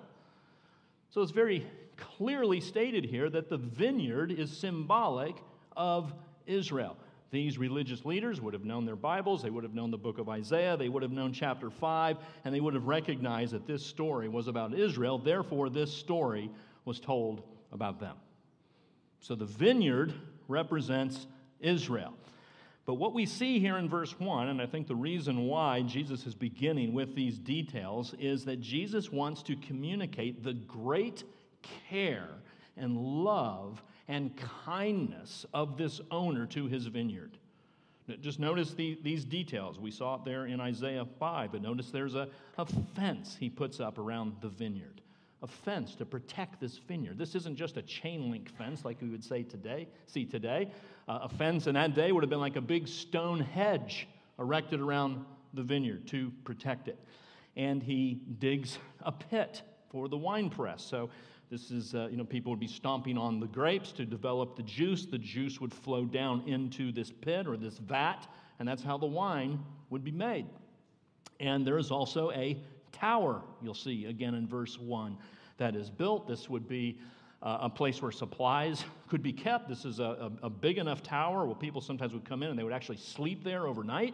So 1.09 1.21
it's 1.21 1.31
very 1.31 1.65
clearly 1.97 2.61
stated 2.61 3.03
here 3.03 3.29
that 3.29 3.49
the 3.49 3.57
vineyard 3.57 4.31
is 4.31 4.55
symbolic 4.55 5.35
of 5.75 6.13
Israel. 6.45 6.95
These 7.31 7.57
religious 7.57 8.05
leaders 8.05 8.41
would 8.41 8.53
have 8.53 8.65
known 8.65 8.85
their 8.85 8.95
Bibles, 8.95 9.43
they 9.43 9.51
would 9.51 9.63
have 9.63 9.75
known 9.75 9.91
the 9.91 9.97
book 9.97 10.17
of 10.17 10.29
Isaiah, 10.29 10.75
they 10.77 10.89
would 10.89 11.03
have 11.03 11.11
known 11.11 11.31
chapter 11.31 11.69
5, 11.69 12.17
and 12.43 12.55
they 12.55 12.59
would 12.59 12.73
have 12.73 12.87
recognized 12.87 13.53
that 13.53 13.67
this 13.67 13.85
story 13.85 14.27
was 14.27 14.47
about 14.47 14.73
Israel. 14.73 15.19
Therefore, 15.19 15.69
this 15.69 15.93
story 15.93 16.49
was 16.85 16.99
told 16.99 17.43
about 17.71 17.99
them. 17.99 18.15
So 19.19 19.35
the 19.35 19.45
vineyard 19.45 20.13
represents 20.47 21.27
Israel. 21.59 22.13
But 22.89 22.95
what 22.95 23.13
we 23.13 23.27
see 23.27 23.59
here 23.59 23.77
in 23.77 23.87
verse 23.87 24.19
1, 24.19 24.47
and 24.47 24.59
I 24.59 24.65
think 24.65 24.87
the 24.87 24.95
reason 24.95 25.45
why 25.45 25.83
Jesus 25.83 26.25
is 26.25 26.33
beginning 26.33 26.91
with 26.91 27.13
these 27.13 27.37
details, 27.37 28.15
is 28.17 28.45
that 28.45 28.61
Jesus 28.61 29.11
wants 29.11 29.43
to 29.43 29.55
communicate 29.55 30.43
the 30.43 30.53
great 30.53 31.23
care 31.87 32.29
and 32.75 32.97
love 32.97 33.83
and 34.07 34.35
kindness 34.65 35.45
of 35.53 35.77
this 35.77 36.01
owner 36.09 36.47
to 36.47 36.65
his 36.65 36.87
vineyard. 36.87 37.37
Just 38.21 38.39
notice 38.39 38.73
the, 38.73 38.97
these 39.03 39.23
details. 39.23 39.77
We 39.77 39.91
saw 39.91 40.15
it 40.15 40.25
there 40.25 40.47
in 40.47 40.59
Isaiah 40.59 41.05
5, 41.19 41.51
but 41.51 41.61
notice 41.61 41.91
there's 41.91 42.15
a, 42.15 42.27
a 42.57 42.65
fence 42.95 43.37
he 43.39 43.51
puts 43.51 43.79
up 43.79 43.99
around 43.99 44.37
the 44.41 44.49
vineyard. 44.49 45.01
A 45.43 45.47
fence 45.47 45.93
to 45.95 46.05
protect 46.05 46.59
this 46.59 46.79
vineyard. 46.79 47.19
This 47.19 47.35
isn't 47.35 47.55
just 47.55 47.77
a 47.77 47.81
chain 47.83 48.31
link 48.31 48.49
fence 48.57 48.83
like 48.83 48.99
we 48.99 49.09
would 49.09 49.23
say 49.23 49.43
today, 49.43 49.87
see 50.07 50.25
today. 50.25 50.71
A 51.11 51.27
fence 51.27 51.65
in 51.65 51.73
that 51.73 51.95
day 51.95 52.11
would 52.11 52.21
have 52.21 52.29
been 52.29 52.39
like 52.39 52.55
a 52.55 52.61
big 52.61 52.87
stone 52.87 53.39
hedge 53.39 54.07
erected 54.37 54.79
around 54.79 55.25
the 55.55 55.63
vineyard 55.63 56.05
to 56.09 56.31
protect 56.43 56.87
it. 56.87 56.99
And 57.55 57.81
he 57.81 58.21
digs 58.37 58.77
a 59.01 59.11
pit 59.11 59.63
for 59.89 60.07
the 60.07 60.17
wine 60.17 60.51
press. 60.51 60.83
So 60.83 61.09
this 61.49 61.71
is, 61.71 61.95
uh, 61.95 62.09
you 62.11 62.17
know, 62.17 62.23
people 62.23 62.51
would 62.51 62.59
be 62.59 62.67
stomping 62.67 63.17
on 63.17 63.39
the 63.39 63.47
grapes 63.47 63.91
to 63.93 64.05
develop 64.05 64.55
the 64.55 64.61
juice. 64.61 65.07
The 65.07 65.17
juice 65.17 65.59
would 65.59 65.73
flow 65.73 66.05
down 66.05 66.43
into 66.47 66.91
this 66.91 67.11
pit 67.11 67.47
or 67.47 67.57
this 67.57 67.79
vat, 67.79 68.27
and 68.59 68.67
that's 68.67 68.83
how 68.83 68.99
the 68.99 69.07
wine 69.07 69.59
would 69.89 70.03
be 70.03 70.11
made. 70.11 70.45
And 71.39 71.65
there 71.65 71.79
is 71.79 71.89
also 71.89 72.29
a 72.31 72.61
tower, 72.91 73.41
you'll 73.63 73.73
see 73.73 74.05
again 74.05 74.35
in 74.35 74.47
verse 74.47 74.77
1, 74.77 75.17
that 75.57 75.75
is 75.75 75.89
built. 75.89 76.27
This 76.27 76.49
would 76.49 76.67
be 76.67 76.99
uh, 77.41 77.59
a 77.61 77.69
place 77.69 78.01
where 78.01 78.11
supplies 78.11 78.83
could 79.07 79.23
be 79.23 79.31
kept. 79.31 79.69
This 79.69 79.85
is 79.85 79.99
a, 79.99 80.31
a, 80.43 80.47
a 80.47 80.49
big 80.49 80.77
enough 80.77 81.01
tower 81.01 81.45
where 81.45 81.55
people 81.55 81.81
sometimes 81.81 82.13
would 82.13 82.25
come 82.25 82.43
in 82.43 82.49
and 82.49 82.59
they 82.59 82.63
would 82.63 82.73
actually 82.73 82.97
sleep 82.97 83.43
there 83.43 83.67
overnight. 83.67 84.13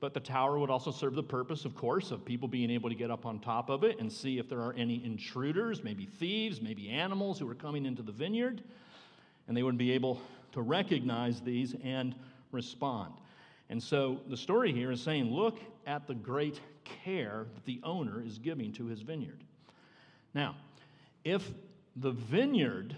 But 0.00 0.12
the 0.12 0.20
tower 0.20 0.58
would 0.58 0.70
also 0.70 0.90
serve 0.90 1.14
the 1.14 1.22
purpose, 1.22 1.64
of 1.64 1.74
course, 1.74 2.10
of 2.10 2.24
people 2.24 2.46
being 2.46 2.70
able 2.70 2.90
to 2.90 2.94
get 2.94 3.10
up 3.10 3.24
on 3.24 3.38
top 3.40 3.70
of 3.70 3.84
it 3.84 3.98
and 4.00 4.12
see 4.12 4.38
if 4.38 4.48
there 4.48 4.60
are 4.60 4.74
any 4.74 5.02
intruders, 5.04 5.82
maybe 5.82 6.04
thieves, 6.04 6.60
maybe 6.60 6.90
animals 6.90 7.38
who 7.38 7.48
are 7.48 7.54
coming 7.54 7.86
into 7.86 8.02
the 8.02 8.12
vineyard. 8.12 8.62
And 9.48 9.56
they 9.56 9.62
would 9.62 9.78
be 9.78 9.92
able 9.92 10.20
to 10.52 10.62
recognize 10.62 11.40
these 11.40 11.74
and 11.82 12.14
respond. 12.52 13.14
And 13.70 13.82
so 13.82 14.20
the 14.28 14.36
story 14.36 14.72
here 14.72 14.90
is 14.90 15.00
saying, 15.00 15.32
look 15.32 15.58
at 15.86 16.06
the 16.06 16.14
great 16.14 16.60
care 16.84 17.46
that 17.54 17.64
the 17.64 17.80
owner 17.82 18.22
is 18.22 18.38
giving 18.38 18.72
to 18.74 18.86
his 18.86 19.00
vineyard. 19.00 19.42
Now, 20.34 20.56
if 21.24 21.50
the 21.96 22.12
vineyard 22.12 22.96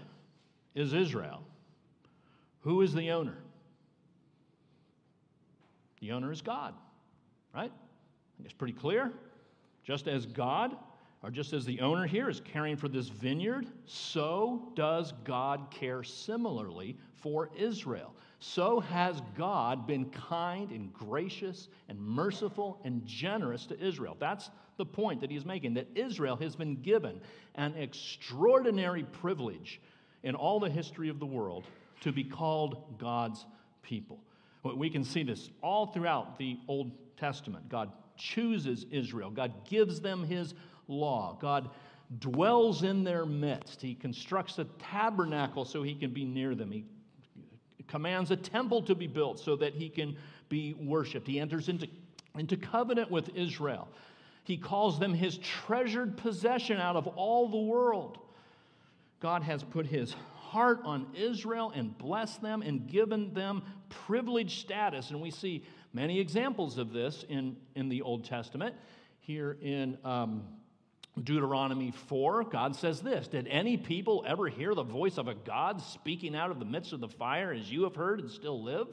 is 0.75 0.93
Israel, 0.93 1.43
who 2.61 2.81
is 2.81 2.93
the 2.93 3.11
owner? 3.11 3.37
The 6.01 6.11
owner 6.11 6.31
is 6.31 6.41
God. 6.41 6.73
Right? 7.53 7.71
It's 8.43 8.53
pretty 8.53 8.73
clear. 8.73 9.11
Just 9.83 10.07
as 10.07 10.25
God, 10.25 10.75
or 11.23 11.31
just 11.31 11.53
as 11.53 11.65
the 11.65 11.79
owner 11.79 12.05
here 12.05 12.29
is 12.29 12.41
caring 12.41 12.75
for 12.75 12.87
this 12.87 13.07
vineyard, 13.07 13.67
so 13.85 14.71
does 14.75 15.13
God 15.23 15.67
care 15.71 16.03
similarly 16.03 16.97
for 17.13 17.49
Israel. 17.57 18.13
So 18.39 18.79
has 18.79 19.21
God 19.35 19.87
been 19.87 20.09
kind 20.11 20.71
and 20.71 20.93
gracious 20.93 21.69
and 21.89 21.99
merciful 21.99 22.79
and 22.83 23.05
generous 23.05 23.65
to 23.67 23.79
Israel. 23.83 24.15
That's 24.19 24.51
the 24.77 24.85
point 24.85 25.21
that 25.21 25.31
he's 25.31 25.45
making 25.45 25.73
that 25.73 25.87
Israel 25.95 26.35
has 26.35 26.55
been 26.55 26.81
given 26.81 27.19
an 27.55 27.73
extraordinary 27.75 29.03
privilege 29.03 29.81
in 30.21 30.35
all 30.35 30.59
the 30.59 30.69
history 30.69 31.09
of 31.09 31.19
the 31.19 31.25
world 31.25 31.65
to 32.01 32.11
be 32.11 32.23
called 32.23 32.99
God's 32.99 33.45
people. 33.81 34.19
We 34.63 34.89
can 34.89 35.03
see 35.03 35.23
this 35.23 35.49
all 35.63 35.87
throughout 35.87 36.37
the 36.37 36.59
Old 36.67 36.91
Testament. 37.17 37.69
God 37.69 37.91
chooses 38.17 38.85
Israel, 38.91 39.31
God 39.31 39.65
gives 39.67 40.01
them 40.01 40.23
his 40.23 40.53
law, 40.87 41.37
God 41.41 41.69
dwells 42.19 42.83
in 42.83 43.03
their 43.03 43.25
midst. 43.25 43.81
He 43.81 43.95
constructs 43.95 44.59
a 44.59 44.65
tabernacle 44.79 45.65
so 45.65 45.83
he 45.83 45.95
can 45.95 46.11
be 46.11 46.23
near 46.23 46.55
them. 46.55 46.71
He 46.71 46.85
commands 47.87 48.31
a 48.31 48.35
temple 48.35 48.81
to 48.83 48.95
be 48.95 49.07
built 49.07 49.39
so 49.39 49.55
that 49.55 49.73
he 49.73 49.89
can 49.89 50.15
be 50.49 50.73
worshiped. 50.73 51.27
He 51.27 51.39
enters 51.39 51.69
into, 51.69 51.87
into 52.37 52.57
covenant 52.57 53.11
with 53.11 53.29
Israel. 53.35 53.87
He 54.43 54.57
calls 54.57 54.99
them 54.99 55.13
his 55.13 55.37
treasured 55.39 56.17
possession 56.17 56.77
out 56.77 56.95
of 56.95 57.07
all 57.07 57.49
the 57.49 57.57
world. 57.57 58.19
God 59.19 59.43
has 59.43 59.63
put 59.63 59.85
his 59.85 60.15
heart 60.35 60.79
on 60.85 61.07
Israel 61.13 61.71
and 61.75 61.97
blessed 61.97 62.41
them 62.41 62.61
and 62.61 62.87
given 62.87 63.33
them 63.33 63.63
privileged 63.89 64.61
status. 64.61 65.09
And 65.09 65.21
we 65.21 65.31
see 65.31 65.65
many 65.91 66.19
examples 66.19 66.77
of 66.77 66.93
this 66.93 67.25
in, 67.27 67.57
in 67.75 67.89
the 67.89 68.01
Old 68.01 68.23
Testament. 68.23 68.75
Here 69.19 69.57
in 69.61 69.97
um, 70.05 70.43
Deuteronomy 71.23 71.91
4, 71.91 72.45
God 72.45 72.75
says 72.75 73.01
this 73.01 73.27
Did 73.27 73.47
any 73.47 73.77
people 73.77 74.23
ever 74.27 74.47
hear 74.47 74.75
the 74.75 74.83
voice 74.83 75.17
of 75.17 75.27
a 75.27 75.35
God 75.35 75.81
speaking 75.81 76.35
out 76.35 76.51
of 76.51 76.59
the 76.59 76.65
midst 76.65 76.93
of 76.93 76.99
the 76.99 77.07
fire 77.07 77.51
as 77.51 77.71
you 77.71 77.83
have 77.83 77.95
heard 77.95 78.19
and 78.19 78.29
still 78.29 78.63
live? 78.63 78.87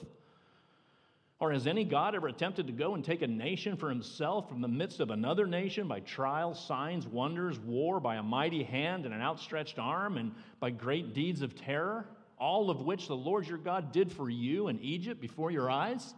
Or 1.41 1.53
has 1.53 1.67
any 1.67 1.85
God 1.85 2.15
ever 2.15 2.29
attempted 2.29 2.69
to 2.69 2.73
go 2.73 2.95
and 2.95 3.05
take 3.05 3.21
a 3.21 3.27
nation 3.27 3.77
for 3.77 3.89
himself 3.89 4.49
from 4.49 4.61
the 4.61 4.69
midst 4.69 5.01
of 5.01 5.11
another 5.11 5.47
nation 5.47 5.89
by 5.89 6.01
trials, 6.01 6.65
signs, 6.65 7.07
wonders, 7.07 7.59
war, 7.59 8.01
by 8.01 8.17
a 8.17 8.23
mighty 8.23 8.63
hand 8.63 9.05
and 9.05 9.13
an 9.13 9.21
outstretched 9.21 9.79
arm, 9.79 10.17
and 10.17 10.33
by 10.61 10.71
great 10.71 11.13
deeds 11.13 11.43
of 11.43 11.55
terror? 11.55 12.09
All 12.39 12.71
of 12.71 12.81
which 12.81 13.09
the 13.09 13.17
Lord 13.17 13.47
your 13.47 13.59
God 13.59 13.93
did 13.93 14.13
for 14.13 14.31
you 14.31 14.69
in 14.69 14.81
Egypt 14.81 15.21
before 15.21 15.51
your 15.51 15.71
eyes? 15.71 16.15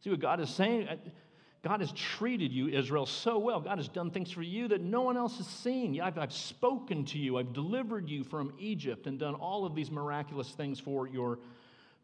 See 0.00 0.10
what 0.10 0.20
God 0.20 0.40
is 0.40 0.50
saying? 0.50 0.88
God 1.64 1.80
has 1.80 1.92
treated 1.92 2.52
you, 2.52 2.68
Israel, 2.68 3.06
so 3.06 3.38
well. 3.38 3.58
God 3.58 3.78
has 3.78 3.88
done 3.88 4.10
things 4.10 4.30
for 4.30 4.42
you 4.42 4.68
that 4.68 4.82
no 4.82 5.00
one 5.00 5.16
else 5.16 5.38
has 5.38 5.46
seen. 5.46 5.98
I've, 5.98 6.18
I've 6.18 6.32
spoken 6.32 7.06
to 7.06 7.18
you, 7.18 7.38
I've 7.38 7.54
delivered 7.54 8.06
you 8.06 8.22
from 8.22 8.52
Egypt, 8.58 9.06
and 9.06 9.18
done 9.18 9.34
all 9.34 9.64
of 9.64 9.74
these 9.74 9.90
miraculous 9.90 10.50
things 10.50 10.78
for 10.78 11.08
your 11.08 11.38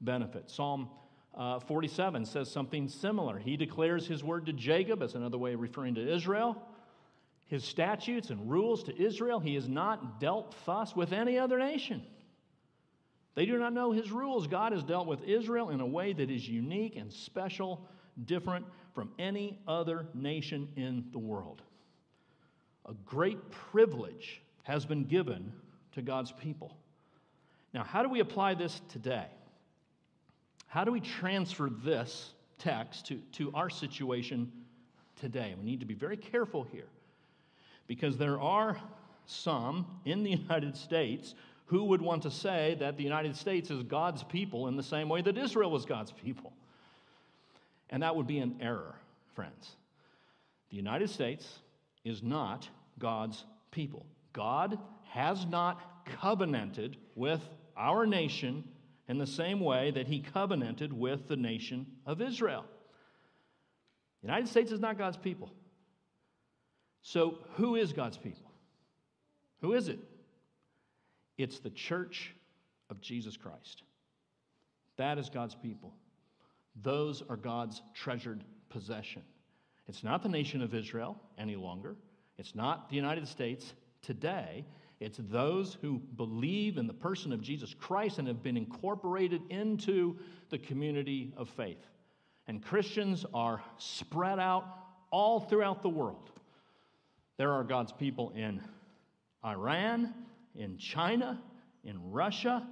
benefit. 0.01 0.49
Psalm 0.51 0.89
uh, 1.35 1.61
47 1.61 2.25
says 2.25 2.51
something 2.51 2.89
similar. 2.89 3.39
He 3.39 3.59
declares 3.59 4.07
his 4.07 4.25
word 4.25 4.47
to 4.47 4.55
Jacob, 4.55 5.03
as 5.03 5.15
another 5.15 5.37
way 5.37 5.53
of 5.53 5.61
referring 5.61 5.95
to 5.97 6.11
Israel. 6.15 6.57
his 7.49 7.63
statutes 7.63 8.31
and 8.31 8.51
rules 8.51 8.83
to 8.85 8.99
Israel. 8.99 9.41
He 9.41 9.57
has 9.57 9.69
not 9.69 10.21
dealt 10.21 10.55
thus 10.65 10.97
with 10.97 11.13
any 11.13 11.39
other 11.39 11.59
nation. 11.59 12.03
They 13.35 13.45
do 13.45 13.59
not 13.59 13.75
know 13.75 13.93
his 13.93 14.11
rules. 14.11 14.47
God 14.47 14.73
has 14.73 14.83
dealt 14.83 15.07
with 15.07 15.23
Israel 15.25 15.69
in 15.69 15.81
a 15.81 15.87
way 15.87 16.15
that 16.15 16.31
is 16.31 16.49
unique 16.49 16.97
and 16.97 17.13
special, 17.13 17.87
different 18.25 18.65
from 18.95 19.11
any 19.19 19.59
other 19.67 20.07
nation 20.15 20.69
in 20.77 21.05
the 21.13 21.19
world. 21.19 21.63
A 22.87 22.95
great 23.05 23.51
privilege 23.51 24.43
has 24.65 24.85
been 24.85 25.05
given 25.05 25.53
to 25.93 26.03
God's 26.03 26.33
people. 26.33 26.77
Now, 27.73 27.85
how 27.85 28.03
do 28.03 28.09
we 28.09 28.21
apply 28.21 28.55
this 28.55 28.81
today? 28.89 29.27
How 30.67 30.85
do 30.85 30.93
we 30.93 31.01
transfer 31.01 31.69
this 31.85 32.31
text 32.59 33.07
to, 33.07 33.17
to 33.33 33.53
our 33.55 33.71
situation 33.71 34.51
today? 35.17 35.55
We 35.59 35.65
need 35.65 35.81
to 35.81 35.87
be 35.87 35.95
very 35.95 36.17
careful 36.17 36.65
here 36.65 36.89
because 37.87 38.17
there 38.17 38.41
are 38.41 38.81
some 39.27 39.87
in 40.05 40.23
the 40.23 40.31
United 40.49 40.77
States 40.77 41.35
who 41.67 41.85
would 41.85 42.03
want 42.03 42.23
to 42.23 42.31
say 42.31 42.77
that 42.81 42.97
the 42.97 43.05
United 43.05 43.37
States 43.37 43.71
is 43.71 43.85
God's 43.85 44.25
people 44.25 44.67
in 44.67 44.77
the 44.77 44.83
same 44.83 45.09
way 45.09 45.23
that 45.23 45.39
Israel 45.39 45.71
was 45.71 45.85
God's 45.85 46.11
people. 46.11 46.53
And 47.91 48.03
that 48.03 48.17
would 48.17 48.27
be 48.27 48.39
an 48.39 48.57
error, 48.61 48.95
friends. 49.35 49.77
The 50.71 50.77
United 50.77 51.11
States 51.11 51.47
is 52.05 52.23
not 52.23 52.69
God's 52.99 53.45
people. 53.73 54.07
God 54.33 54.79
has 55.11 55.45
not 55.45 56.05
covenanted 56.21 56.97
with 57.17 57.41
our 57.77 58.07
nation 58.07 58.65
in 59.09 59.19
the 59.19 59.27
same 59.27 59.61
way 59.61 59.91
that 59.91 60.07
he 60.07 60.21
covenanted 60.21 60.93
with 60.93 61.27
the 61.27 61.37
nation 61.37 61.87
of 62.07 62.23
Israel. 62.23 62.65
The 64.23 64.29
United 64.29 64.49
States 64.49 64.71
is 64.71 64.81
not 64.81 64.97
God's 64.97 65.17
people. 65.17 65.53
So, 67.03 67.39
who 67.55 67.77
is 67.77 67.93
God's 67.93 68.19
people? 68.19 68.51
Who 69.63 69.73
is 69.73 69.89
it? 69.89 69.99
It's 71.39 71.59
the 71.59 71.71
church 71.71 72.35
of 72.91 73.01
Jesus 73.01 73.37
Christ. 73.37 73.83
That 74.97 75.19
is 75.19 75.31
God's 75.31 75.55
people. 75.55 75.95
Those 76.83 77.23
are 77.29 77.37
God's 77.37 77.83
treasured 77.95 78.45
possession. 78.69 79.23
It's 79.89 80.05
not 80.05 80.23
the 80.23 80.29
nation 80.29 80.63
of 80.63 80.75
Israel 80.75 81.21
any 81.37 81.57
longer. 81.57 81.97
It's 82.39 82.55
not 82.55 82.89
the 82.89 82.97
United 82.97 83.27
States 83.27 83.75
today. 84.03 84.65
It's 85.01 85.19
those 85.31 85.77
who 85.81 85.99
believe 86.17 86.77
in 86.77 86.87
the 86.87 86.95
person 86.95 87.33
of 87.33 87.41
Jesus 87.41 87.75
Christ 87.75 88.19
and 88.19 88.29
have 88.29 88.43
been 88.43 88.57
incorporated 88.57 89.43
into 89.51 90.19
the 90.51 90.59
community 90.59 91.33
of 91.37 91.49
faith. 91.49 91.85
And 92.47 92.63
Christians 92.63 93.25
are 93.33 93.63
spread 93.79 94.39
out 94.39 94.65
all 95.11 95.41
throughout 95.41 95.83
the 95.83 95.89
world. 95.89 96.31
There 97.37 97.53
are 97.53 97.65
God's 97.65 97.93
people 97.93 98.31
in 98.37 98.61
Iran, 99.45 100.15
in 100.55 100.77
China, 100.77 101.41
in 101.85 102.11
Russia, 102.11 102.67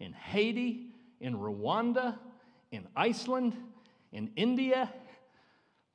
in 0.00 0.12
Haiti, 0.12 0.86
in 1.20 1.34
Rwanda, 1.36 2.18
in 2.74 2.86
Iceland, 2.96 3.56
in 4.12 4.30
India. 4.36 4.92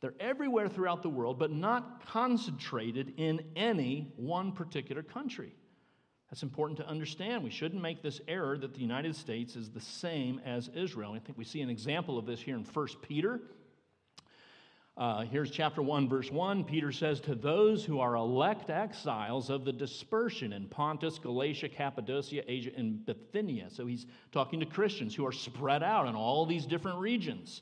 They're 0.01 0.13
everywhere 0.19 0.69
throughout 0.69 1.01
the 1.01 1.09
world, 1.09 1.39
but 1.39 1.51
not 1.51 2.05
concentrated 2.05 3.13
in 3.17 3.41
any 3.55 4.13
one 4.15 4.53
particular 4.53 5.03
country. 5.03 5.53
That's 6.29 6.43
important 6.43 6.77
to 6.77 6.87
understand. 6.87 7.43
We 7.43 7.49
shouldn't 7.49 7.81
make 7.81 8.03
this 8.03 8.21
error 8.27 8.57
that 8.57 8.73
the 8.73 8.79
United 8.81 9.15
States 9.15 9.55
is 9.55 9.71
the 9.71 9.81
same 9.81 10.39
as 10.45 10.69
Israel. 10.69 11.13
I 11.13 11.19
think 11.19 11.37
we 11.37 11.43
see 11.43 11.61
an 11.61 11.69
example 11.69 12.17
of 12.17 12.25
this 12.25 12.39
here 12.39 12.55
in 12.55 12.63
1 12.63 12.87
Peter. 13.01 13.41
Uh, 14.99 15.21
here's 15.21 15.49
chapter 15.49 15.81
1, 15.81 16.09
verse 16.09 16.29
1. 16.29 16.65
Peter 16.65 16.91
says, 16.91 17.21
To 17.21 17.33
those 17.33 17.85
who 17.85 18.01
are 18.01 18.15
elect 18.15 18.69
exiles 18.69 19.49
of 19.49 19.63
the 19.63 19.71
dispersion 19.71 20.51
in 20.51 20.67
Pontus, 20.67 21.17
Galatia, 21.17 21.69
Cappadocia, 21.69 22.43
Asia, 22.45 22.71
and 22.75 23.05
Bithynia. 23.05 23.69
So 23.69 23.87
he's 23.87 24.05
talking 24.33 24.59
to 24.59 24.65
Christians 24.65 25.15
who 25.15 25.25
are 25.25 25.31
spread 25.31 25.83
out 25.83 26.09
in 26.09 26.15
all 26.15 26.45
these 26.45 26.65
different 26.65 26.99
regions. 26.99 27.61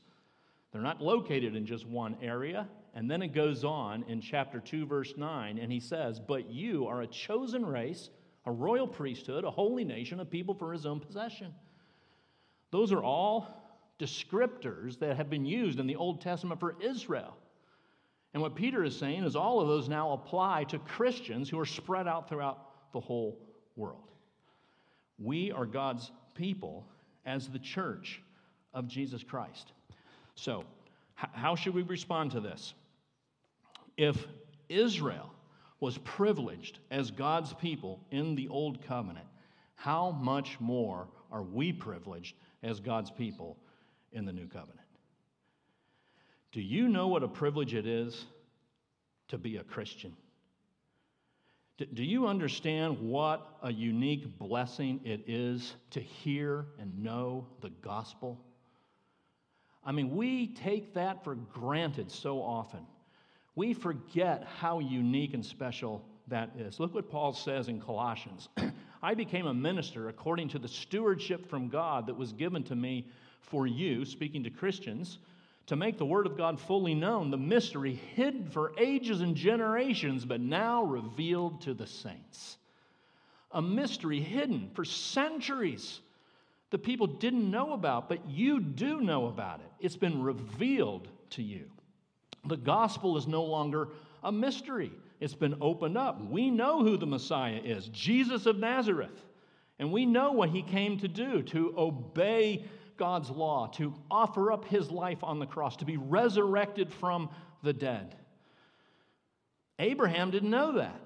They're 0.71 0.82
not 0.82 1.00
located 1.00 1.56
in 1.56 1.67
just 1.67 1.86
one 1.86 2.17
area. 2.23 2.67
And 2.95 3.10
then 3.10 3.21
it 3.21 3.36
goes 3.36 3.63
on 3.63 4.04
in 4.08 4.19
chapter 4.19 4.60
2, 4.60 4.88
verse 4.88 5.13
9, 5.15 5.60
and 5.60 5.71
he 5.71 5.80
says, 5.80 6.19
But 6.19 6.50
you 6.50 6.88
are 6.88 7.04
a 7.04 7.08
chosen 7.08 7.63
race 7.63 8.10
a 8.47 8.52
royal 8.52 8.88
priesthood, 8.88 9.43
a 9.43 9.52
holy 9.52 9.84
nation, 9.84 10.21
a 10.21 10.26
people 10.26 10.56
for 10.56 10.71
his 10.71 10.86
own 10.86 11.02
possession. 11.02 11.54
Those 12.71 12.93
are 12.93 13.04
all 13.04 13.66
descriptors 13.99 14.99
that 14.99 15.17
have 15.17 15.29
been 15.29 15.45
used 15.45 15.79
in 15.79 15.88
the 15.88 15.95
Old 15.95 16.21
Testament 16.21 16.60
for 16.60 16.75
Israel. 16.81 17.36
And 18.33 18.41
what 18.41 18.55
Peter 18.55 18.83
is 18.83 18.95
saying 18.95 19.23
is 19.23 19.36
all 19.36 19.60
of 19.62 19.67
those 19.67 19.89
now 19.89 20.12
apply 20.12 20.65
to 20.65 20.79
Christians 20.79 21.49
who 21.49 21.60
are 21.60 21.65
spread 21.65 22.07
out 22.07 22.29
throughout 22.29 22.91
the 22.93 22.99
whole 22.99 23.39
world. 23.75 24.12
We 25.17 25.51
are 25.51 25.65
God's 25.65 26.12
people 26.36 26.86
as 27.25 27.47
the 27.47 27.60
church 27.60 28.21
of 28.73 28.88
Jesus 28.88 29.23
Christ. 29.23 29.71
So, 30.36 30.65
how 31.15 31.55
should 31.55 31.73
we 31.73 31.81
respond 31.81 32.31
to 32.31 32.39
this? 32.39 32.75
If 33.97 34.27
Israel 34.69 35.33
was 35.79 35.97
privileged 35.99 36.79
as 36.91 37.10
God's 37.10 37.53
people 37.53 37.99
in 38.12 38.36
the 38.36 38.47
Old 38.49 38.83
Covenant, 38.86 39.25
how 39.75 40.12
much 40.12 40.60
more 40.60 41.07
are 41.31 41.41
we 41.41 41.73
privileged 41.73 42.36
as 42.62 42.79
God's 42.79 43.10
people 43.10 43.57
in 44.12 44.26
the 44.26 44.34
New 44.34 44.48
Covenant? 44.48 44.80
Do 46.52 46.62
you 46.62 46.88
know 46.88 47.08
what 47.08 47.24
a 47.24 47.28
privilege 47.28 47.74
it 47.74 47.86
is 47.86 48.26
to 49.28 49.38
be 49.38 49.58
a 49.58 49.63
Christian? 49.63 50.15
Do 51.78 52.04
you 52.04 52.26
understand 52.26 53.00
what 53.00 53.58
a 53.62 53.72
unique 53.72 54.39
blessing 54.39 55.00
it 55.04 55.26
is 55.28 55.76
to 55.91 56.00
hear 56.00 56.65
and 56.80 57.04
know 57.04 57.46
the 57.62 57.70
gospel? 57.70 58.43
I 59.86 59.91
mean, 59.91 60.15
we 60.15 60.48
take 60.48 60.96
that 60.96 61.24
for 61.24 61.36
granted 61.36 62.10
so 62.10 62.41
often 62.41 62.86
we 63.58 63.74
forget 63.74 64.48
how 64.60 64.78
unique 64.78 65.34
and 65.34 65.43
special 65.43 66.06
that 66.28 66.52
is. 66.60 66.80
Look 66.80 66.93
what 66.93 67.10
Paul 67.10 67.34
says 67.34 67.70
in 67.70 67.82
Colossians 67.82 68.50
I 69.04 69.15
became 69.15 69.48
a 69.48 69.54
minister 69.54 70.10
according 70.10 70.50
to 70.50 70.60
the 70.60 70.67
stewardship 70.67 71.50
from 71.50 71.67
God 71.67 72.06
that 72.06 72.15
was 72.15 72.32
given 72.34 72.63
to 72.65 72.76
me 72.76 73.08
for 73.41 73.67
you, 73.67 74.06
speaking 74.06 74.43
to 74.43 74.50
Christians, 74.50 75.19
to 75.67 75.76
make 75.76 75.97
the 75.97 76.06
Word 76.06 76.26
of 76.26 76.38
God 76.38 76.60
fully 76.60 76.93
known, 76.93 77.32
the 77.32 77.38
mystery 77.38 78.00
hidden 78.15 78.50
for 78.50 78.73
ages 78.78 79.21
and 79.21 79.36
generations, 79.36 80.26
but 80.26 80.39
now 80.39 80.84
revealed 80.84 81.62
to 81.62 81.73
the 81.73 81.88
saints. 81.88 82.58
A 83.52 83.62
mystery 83.62 84.19
hidden 84.19 84.69
for 84.73 84.86
centuries 84.86 86.02
the 86.69 86.78
people 86.78 87.08
didn't 87.08 87.50
know 87.50 87.73
about, 87.73 88.10
but 88.10 88.30
you 88.30 88.60
do 88.60 89.00
know 89.00 89.28
about 89.28 89.62
it. 89.62 89.71
It's 89.80 89.95
been 89.95 90.21
revealed 90.21 91.08
to 91.32 91.43
you. 91.43 91.65
The 92.45 92.58
gospel 92.58 93.17
is 93.17 93.28
no 93.28 93.43
longer 93.43 93.89
a 94.23 94.32
mystery, 94.32 94.91
it's 95.19 95.36
been 95.36 95.56
opened 95.62 95.97
up. 95.97 96.21
We 96.30 96.50
know 96.50 96.84
who 96.84 96.97
the 96.97 97.06
Messiah 97.06 97.62
is 97.63 97.88
Jesus 97.88 98.45
of 98.45 98.58
Nazareth. 98.58 99.23
And 99.80 99.91
we 99.91 100.06
know 100.08 100.32
what 100.32 100.50
he 100.50 100.63
came 100.63 101.00
to 101.00 101.08
do 101.08 101.43
to 101.43 101.73
obey 101.78 102.65
God's 102.97 103.29
law, 103.29 103.67
to 103.75 103.93
offer 104.10 104.51
up 104.51 104.65
his 104.65 104.91
life 104.91 105.23
on 105.23 105.39
the 105.39 105.45
cross, 105.45 105.77
to 105.77 105.86
be 105.86 105.97
resurrected 105.97 106.91
from 106.91 107.29
the 107.63 107.73
dead. 107.73 108.15
Abraham 109.79 110.31
didn't 110.31 110.49
know 110.49 110.73
that. 110.73 111.01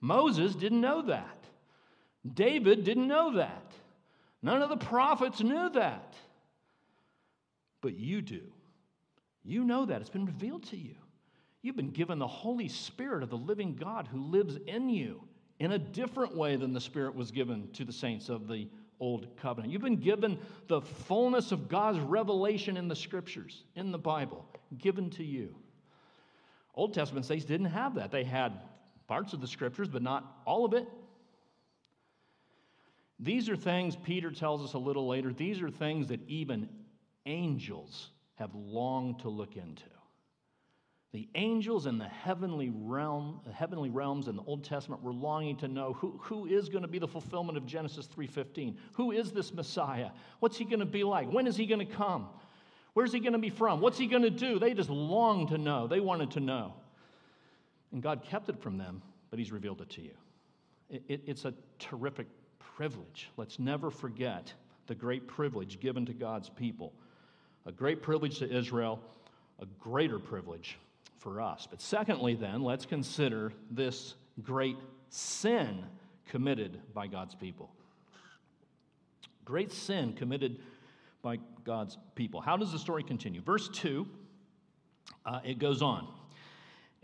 Moses 0.00 0.54
didn't 0.54 0.80
know 0.80 1.02
that. 1.02 1.38
David 2.34 2.84
didn't 2.84 3.08
know 3.08 3.36
that. 3.36 3.72
None 4.42 4.62
of 4.62 4.68
the 4.68 4.76
prophets 4.76 5.40
knew 5.40 5.70
that. 5.70 6.14
But 7.80 7.98
you 7.98 8.22
do. 8.22 8.42
You 9.44 9.64
know 9.64 9.86
that. 9.86 10.00
It's 10.00 10.10
been 10.10 10.26
revealed 10.26 10.64
to 10.64 10.76
you. 10.76 10.94
You've 11.62 11.76
been 11.76 11.90
given 11.90 12.18
the 12.18 12.26
Holy 12.26 12.68
Spirit 12.68 13.22
of 13.22 13.30
the 13.30 13.36
living 13.36 13.74
God 13.74 14.08
who 14.08 14.20
lives 14.20 14.58
in 14.66 14.88
you 14.88 15.22
in 15.60 15.72
a 15.72 15.78
different 15.78 16.36
way 16.36 16.56
than 16.56 16.72
the 16.72 16.80
Spirit 16.80 17.14
was 17.14 17.30
given 17.30 17.68
to 17.72 17.84
the 17.84 17.92
saints 17.92 18.28
of 18.28 18.48
the 18.48 18.68
Old 19.00 19.36
Covenant. 19.36 19.72
You've 19.72 19.82
been 19.82 20.00
given 20.00 20.38
the 20.68 20.80
fullness 20.80 21.52
of 21.52 21.68
God's 21.68 21.98
revelation 21.98 22.76
in 22.76 22.88
the 22.88 22.96
Scriptures, 22.96 23.64
in 23.74 23.90
the 23.90 23.98
Bible, 23.98 24.46
given 24.78 25.10
to 25.10 25.24
you. 25.24 25.54
Old 26.74 26.94
Testament 26.94 27.26
saints 27.26 27.44
didn't 27.44 27.66
have 27.66 27.96
that. 27.96 28.10
They 28.10 28.24
had 28.24 28.52
parts 29.08 29.32
of 29.32 29.40
the 29.40 29.46
Scriptures, 29.46 29.88
but 29.88 30.02
not 30.02 30.40
all 30.46 30.64
of 30.64 30.72
it. 30.72 30.88
These 33.18 33.48
are 33.48 33.56
things, 33.56 33.94
Peter 33.94 34.30
tells 34.30 34.62
us 34.62 34.72
a 34.74 34.78
little 34.78 35.06
later, 35.06 35.32
these 35.32 35.62
are 35.62 35.70
things 35.70 36.08
that 36.08 36.20
even 36.28 36.68
angels 37.26 38.08
have 38.34 38.54
longed 38.54 39.20
to 39.20 39.28
look 39.28 39.56
into. 39.56 39.84
The 41.12 41.28
angels 41.34 41.84
in 41.84 41.98
the 41.98 42.08
heavenly 42.08 42.70
realm, 42.74 43.40
the 43.44 43.52
heavenly 43.52 43.90
realms 43.90 44.28
in 44.28 44.36
the 44.36 44.42
Old 44.44 44.64
Testament 44.64 45.02
were 45.02 45.12
longing 45.12 45.56
to 45.58 45.68
know 45.68 45.92
who, 45.92 46.18
who 46.22 46.46
is 46.46 46.70
going 46.70 46.82
to 46.82 46.88
be 46.88 46.98
the 46.98 47.08
fulfillment 47.08 47.58
of 47.58 47.66
Genesis 47.66 48.08
3:15. 48.08 48.76
Who 48.94 49.12
is 49.12 49.30
this 49.30 49.52
Messiah? 49.52 50.10
What's 50.40 50.56
he 50.56 50.64
going 50.64 50.80
to 50.80 50.86
be 50.86 51.04
like? 51.04 51.30
When 51.30 51.46
is 51.46 51.54
he 51.54 51.66
going 51.66 51.86
to 51.86 51.92
come? 51.92 52.28
Where's 52.94 53.12
he 53.12 53.20
going 53.20 53.34
to 53.34 53.38
be 53.38 53.50
from? 53.50 53.80
What's 53.82 53.98
he 53.98 54.06
going 54.06 54.22
to 54.22 54.30
do? 54.30 54.58
They 54.58 54.72
just 54.72 54.88
longed 54.88 55.48
to 55.48 55.58
know. 55.58 55.86
They 55.86 56.00
wanted 56.00 56.30
to 56.32 56.40
know. 56.40 56.74
And 57.92 58.02
God 58.02 58.22
kept 58.22 58.48
it 58.48 58.58
from 58.60 58.78
them, 58.78 59.02
but 59.28 59.38
He's 59.38 59.52
revealed 59.52 59.82
it 59.82 59.90
to 59.90 60.02
you. 60.02 60.14
It, 60.88 61.02
it, 61.08 61.20
it's 61.26 61.44
a 61.44 61.52
terrific 61.78 62.26
privilege. 62.58 63.30
Let's 63.36 63.58
never 63.58 63.90
forget 63.90 64.50
the 64.86 64.94
great 64.94 65.28
privilege 65.28 65.78
given 65.78 66.06
to 66.06 66.14
God's 66.14 66.48
people. 66.48 66.94
A 67.66 67.72
great 67.72 68.02
privilege 68.02 68.38
to 68.38 68.50
Israel, 68.50 68.98
a 69.60 69.66
greater 69.78 70.18
privilege 70.18 70.78
for 71.22 71.40
us. 71.40 71.68
But 71.70 71.80
secondly, 71.80 72.34
then, 72.34 72.62
let's 72.62 72.84
consider 72.84 73.52
this 73.70 74.16
great 74.42 74.76
sin 75.08 75.84
committed 76.26 76.80
by 76.92 77.06
God's 77.06 77.36
people. 77.36 77.70
Great 79.44 79.70
sin 79.70 80.14
committed 80.14 80.58
by 81.22 81.38
God's 81.64 81.96
people. 82.16 82.40
How 82.40 82.56
does 82.56 82.72
the 82.72 82.78
story 82.78 83.04
continue? 83.04 83.40
Verse 83.40 83.68
2, 83.68 84.06
uh, 85.24 85.40
it 85.44 85.60
goes 85.60 85.80
on. 85.80 86.08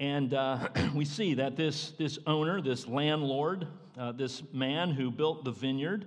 And 0.00 0.35
uh, 0.35 0.68
we 0.94 1.04
see 1.04 1.35
that 1.35 1.57
this, 1.57 1.92
this 1.92 2.18
owner, 2.26 2.61
this 2.61 2.88
landlord, 2.88 3.68
uh, 3.96 4.12
this 4.12 4.42
man 4.52 4.90
who 4.90 5.12
built 5.12 5.44
the 5.44 5.52
vineyard, 5.52 6.07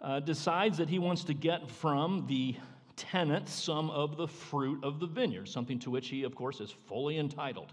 uh, 0.00 0.18
decides 0.18 0.78
that 0.78 0.88
he 0.88 0.98
wants 0.98 1.22
to 1.24 1.34
get 1.34 1.70
from 1.70 2.26
the 2.26 2.56
tenants 2.96 3.52
some 3.52 3.90
of 3.90 4.16
the 4.16 4.26
fruit 4.26 4.82
of 4.82 5.00
the 5.00 5.06
vineyard, 5.06 5.48
something 5.48 5.78
to 5.80 5.90
which 5.90 6.08
he, 6.08 6.24
of 6.24 6.34
course, 6.34 6.60
is 6.60 6.70
fully 6.70 7.18
entitled 7.18 7.72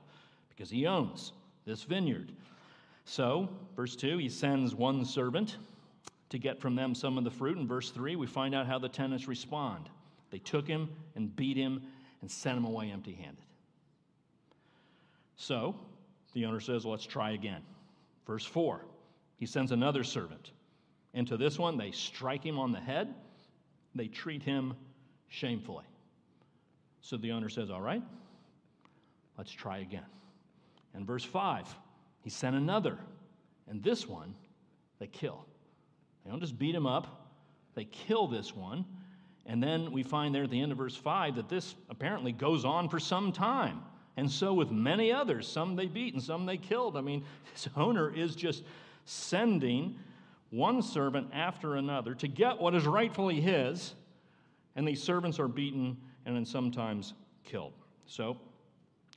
because 0.50 0.70
he 0.70 0.86
owns 0.86 1.32
this 1.66 1.84
vineyard. 1.84 2.32
So, 3.06 3.50
verse 3.76 3.96
2, 3.96 4.18
he 4.18 4.30
sends 4.30 4.76
one 4.76 5.04
servant 5.06 5.58
to 6.30 6.38
get 6.38 6.60
from 6.60 6.76
them 6.76 6.96
some 6.96 7.18
of 7.18 7.24
the 7.24 7.32
fruit. 7.32 7.58
In 7.58 7.68
verse 7.68 7.90
3, 7.92 8.16
we 8.16 8.28
find 8.28 8.56
out 8.56 8.68
how 8.68 8.80
the 8.80 8.90
tenants 8.90 9.28
respond. 9.28 9.90
They 10.32 10.40
took 10.40 10.68
him 10.68 10.90
and 11.16 11.36
beat 11.36 11.58
him 11.58 11.82
and 12.22 12.32
sent 12.32 12.58
him 12.58 12.66
away 12.66 12.92
empty 12.92 13.14
handed. 13.14 13.44
So, 15.36 15.76
the 16.34 16.46
owner 16.46 16.60
says, 16.60 16.86
Let's 16.86 17.06
try 17.06 17.32
again. 17.32 17.62
Verse 18.26 18.46
4, 18.46 18.86
he 19.38 19.46
sends 19.46 19.72
another 19.72 20.04
servant. 20.04 20.52
And 21.14 21.28
to 21.28 21.38
this 21.38 21.60
one, 21.60 21.78
they 21.78 21.92
strike 21.92 22.44
him 22.44 22.58
on 22.58 22.72
the 22.72 22.80
head, 22.80 23.14
they 23.94 24.08
treat 24.08 24.42
him 24.42 24.74
shamefully. 25.34 25.86
So 27.02 27.18
the 27.18 27.32
owner 27.32 27.50
says, 27.50 27.72
All 27.72 27.82
right, 27.82 28.04
let's 29.38 29.52
try 29.52 29.80
again. 29.80 30.06
And 30.94 31.08
verse 31.08 31.24
5, 31.24 31.68
he 32.22 32.30
sent 32.30 32.56
another. 32.56 32.98
And 33.68 33.82
this 33.82 34.08
one, 34.08 34.36
they 35.00 35.08
kill. 35.08 35.44
They 36.24 36.32
don't 36.32 36.40
just 36.40 36.60
beat 36.60 36.76
him 36.76 36.86
up, 36.86 37.32
they 37.76 37.86
kill 37.86 38.28
this 38.28 38.56
one. 38.56 38.86
And 39.46 39.62
then 39.62 39.92
we 39.92 40.04
find 40.04 40.34
there 40.34 40.44
at 40.44 40.52
the 40.52 40.62
end 40.62 40.72
of 40.72 40.78
verse 40.78 40.96
5 40.96 41.36
that 41.36 41.50
this 41.50 41.76
apparently 41.90 42.32
goes 42.32 42.64
on 42.64 42.88
for 42.88 43.00
some 43.00 43.34
time. 43.34 43.82
And 44.16 44.32
so 44.32 44.54
with 44.54 44.72
many 44.72 45.12
others, 45.12 45.48
some 45.48 45.76
they 45.76 45.88
beat 45.88 46.14
and 46.14 46.24
some 46.24 46.46
they 46.46 46.56
killed. 46.56 46.96
I 46.96 47.02
mean, 47.02 47.26
this 47.54 47.68
owner 47.76 48.14
is 48.14 48.36
just 48.36 48.64
sending 49.06 49.98
one 50.52 50.82
servant 50.82 51.32
after 51.34 51.76
another 51.76 52.14
to 52.16 52.28
get 52.28 52.62
what 52.62 52.76
is 52.76 52.86
rightfully 52.86 53.42
his, 53.42 53.96
and 54.76 54.88
these 54.88 55.02
servants 55.02 55.40
are 55.40 55.48
beaten 55.48 55.98
and 56.26 56.36
then 56.36 56.46
sometimes 56.46 57.14
killed. 57.44 57.74
So 58.06 58.38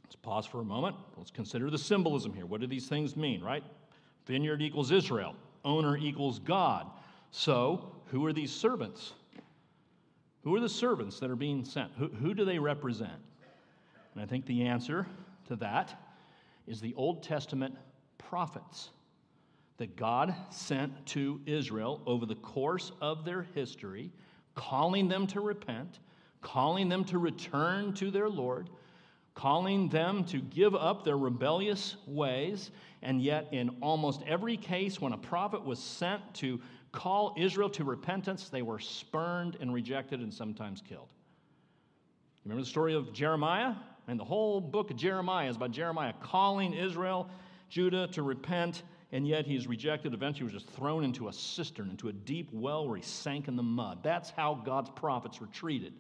let's 0.05 0.17
pause 0.17 0.47
for 0.47 0.61
a 0.61 0.65
moment. 0.65 0.97
Let's 1.17 1.31
consider 1.31 1.71
the 1.71 1.79
symbolism 1.79 2.33
here. 2.33 2.47
What 2.47 2.61
do 2.61 2.67
these 2.67 2.89
things 2.89 3.17
mean, 3.17 3.43
right? 3.43 3.65
Vineyard 4.27 4.61
equals 4.61 4.91
Israel, 4.91 5.35
owner 5.65 5.97
equals 5.97 6.39
God. 6.41 6.91
So, 7.31 7.93
who 8.07 8.25
are 8.25 8.33
these 8.33 8.53
servants? 8.53 9.13
Who 10.45 10.55
are 10.55 10.61
the 10.61 10.69
servants 10.69 11.19
that 11.21 11.31
are 11.31 11.37
being 11.37 11.65
sent? 11.65 11.91
Who, 11.99 12.07
who 12.09 12.35
do 12.35 12.45
they 12.45 12.59
represent? 12.59 13.21
And 14.15 14.23
I 14.23 14.27
think 14.27 14.47
the 14.47 14.63
answer 14.67 15.07
to 15.49 15.57
that 15.57 16.01
is 16.67 16.81
the 16.81 16.95
Old 16.95 17.23
Testament 17.23 17.77
prophets 18.19 18.91
that 19.79 19.97
God 19.97 20.35
sent 20.51 21.05
to 21.07 21.41
Israel 21.47 22.01
over 22.07 22.27
the 22.27 22.37
course 22.37 22.93
of 23.01 23.25
their 23.25 23.43
history, 23.55 24.11
calling 24.57 25.07
them 25.07 25.29
to 25.29 25.41
repent, 25.41 26.01
calling 26.41 26.89
them 26.89 27.05
to 27.05 27.19
return 27.19 27.93
to 27.95 28.11
their 28.11 28.29
Lord, 28.29 28.69
calling 29.35 29.89
them 29.89 30.25
to 30.25 30.39
give 30.41 30.75
up 30.75 31.05
their 31.05 31.19
rebellious 31.19 31.97
ways. 32.07 32.73
And 33.03 33.23
yet, 33.23 33.49
in 33.53 33.77
almost 33.81 34.23
every 34.27 34.57
case, 34.57 35.01
when 35.01 35.13
a 35.13 35.19
prophet 35.19 35.65
was 35.65 35.79
sent 35.79 36.35
to 36.35 36.61
call 36.91 37.35
Israel 37.37 37.69
to 37.71 37.85
repentance, 37.85 38.49
they 38.49 38.63
were 38.63 38.81
spurned 38.81 39.59
and 39.61 39.73
rejected 39.73 40.21
and 40.21 40.33
sometimes 40.33 40.83
killed. 40.83 41.09
Remember 42.45 42.63
the 42.63 42.69
story 42.69 42.95
of 42.95 43.13
Jeremiah? 43.13 43.75
And 44.09 44.19
the 44.19 44.25
whole 44.25 44.61
book 44.61 44.91
of 44.91 44.97
Jeremiah 44.97 45.51
is 45.51 45.57
about 45.57 45.73
Jeremiah 45.73 46.15
calling 46.23 46.73
Israel, 46.73 47.29
Judah 47.69 48.07
to 48.09 48.23
repent, 48.23 48.85
and 49.13 49.27
yet 49.27 49.47
he's 49.47 49.67
rejected. 49.67 50.15
Eventually, 50.15 50.49
he 50.49 50.55
was 50.55 50.63
just 50.63 50.75
thrown 50.75 51.05
into 51.05 51.29
a 51.29 51.33
cistern, 51.33 51.91
into 51.91 52.09
a 52.09 52.13
deep 52.13 52.49
well 52.53 52.87
where 52.87 52.97
he 52.97 53.03
sank 53.03 53.49
in 53.49 53.57
the 53.57 53.63
mud. 53.63 53.99
That's 54.03 54.31
how 54.31 54.55
God's 54.55 54.91
prophets 54.91 55.41
were 55.41 55.47
treated 55.49 55.93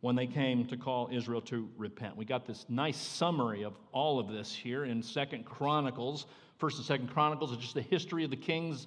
when 0.00 0.16
they 0.16 0.26
came 0.26 0.64
to 0.66 0.76
call 0.76 1.08
Israel 1.12 1.42
to 1.42 1.68
repent. 1.76 2.16
We 2.16 2.24
got 2.24 2.46
this 2.46 2.64
nice 2.68 2.96
summary 2.96 3.64
of 3.64 3.74
all 3.92 4.18
of 4.18 4.28
this 4.28 4.54
here 4.54 4.84
in 4.84 5.02
Second 5.02 5.44
Chronicles. 5.44 6.26
First 6.58 6.78
and 6.78 6.86
Second 6.86 7.08
Chronicles 7.08 7.52
is 7.52 7.58
just 7.58 7.74
the 7.74 7.82
history 7.82 8.24
of 8.24 8.30
the 8.30 8.36
kings 8.36 8.86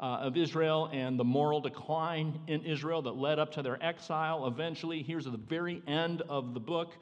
uh, 0.00 0.18
of 0.20 0.36
Israel 0.36 0.88
and 0.92 1.18
the 1.18 1.24
moral 1.24 1.60
decline 1.60 2.38
in 2.46 2.64
Israel 2.64 3.02
that 3.02 3.16
led 3.16 3.38
up 3.38 3.52
to 3.52 3.62
their 3.62 3.82
exile. 3.84 4.46
Eventually, 4.46 5.02
here's 5.02 5.26
at 5.26 5.32
the 5.32 5.38
very 5.38 5.82
end 5.86 6.22
of 6.28 6.54
the 6.54 6.60
book, 6.60 6.94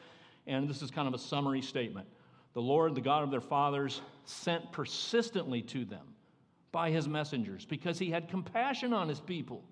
and 0.46 0.68
this 0.68 0.82
is 0.82 0.90
kind 0.90 1.08
of 1.08 1.14
a 1.14 1.18
summary 1.18 1.62
statement. 1.62 2.06
The 2.54 2.62
Lord, 2.62 2.94
the 2.94 3.00
God 3.00 3.24
of 3.24 3.30
their 3.30 3.40
fathers, 3.40 4.00
sent 4.24 4.72
persistently 4.72 5.62
to 5.62 5.84
them 5.84 6.14
by 6.72 6.90
his 6.90 7.08
messengers 7.08 7.64
because 7.64 7.98
he 7.98 8.10
had 8.10 8.28
compassion 8.28 8.92
on 8.92 9.08
his 9.08 9.20
people. 9.20 9.62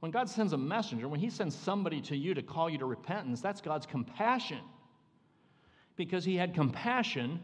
When 0.00 0.12
God 0.12 0.28
sends 0.28 0.52
a 0.52 0.58
messenger, 0.58 1.08
when 1.08 1.20
he 1.20 1.30
sends 1.30 1.54
somebody 1.54 2.00
to 2.02 2.16
you 2.16 2.34
to 2.34 2.42
call 2.42 2.70
you 2.70 2.78
to 2.78 2.86
repentance, 2.86 3.40
that's 3.40 3.60
God's 3.60 3.86
compassion. 3.86 4.60
Because 5.96 6.24
he 6.24 6.36
had 6.36 6.54
compassion 6.54 7.40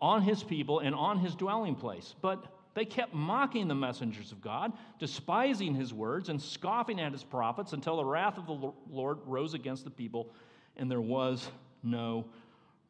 on 0.00 0.22
his 0.22 0.42
people 0.42 0.80
and 0.80 0.94
on 0.94 1.18
his 1.18 1.34
dwelling 1.34 1.74
place. 1.76 2.14
But 2.20 2.44
they 2.74 2.84
kept 2.84 3.14
mocking 3.14 3.68
the 3.68 3.74
messengers 3.74 4.32
of 4.32 4.40
God, 4.40 4.72
despising 4.98 5.74
his 5.74 5.92
words, 5.92 6.30
and 6.30 6.40
scoffing 6.40 6.98
at 7.00 7.12
his 7.12 7.22
prophets 7.22 7.74
until 7.74 7.98
the 7.98 8.04
wrath 8.04 8.38
of 8.38 8.46
the 8.46 8.72
Lord 8.90 9.18
rose 9.26 9.52
against 9.54 9.84
the 9.84 9.90
people, 9.90 10.32
and 10.76 10.90
there 10.90 11.00
was 11.00 11.48
no 11.82 12.24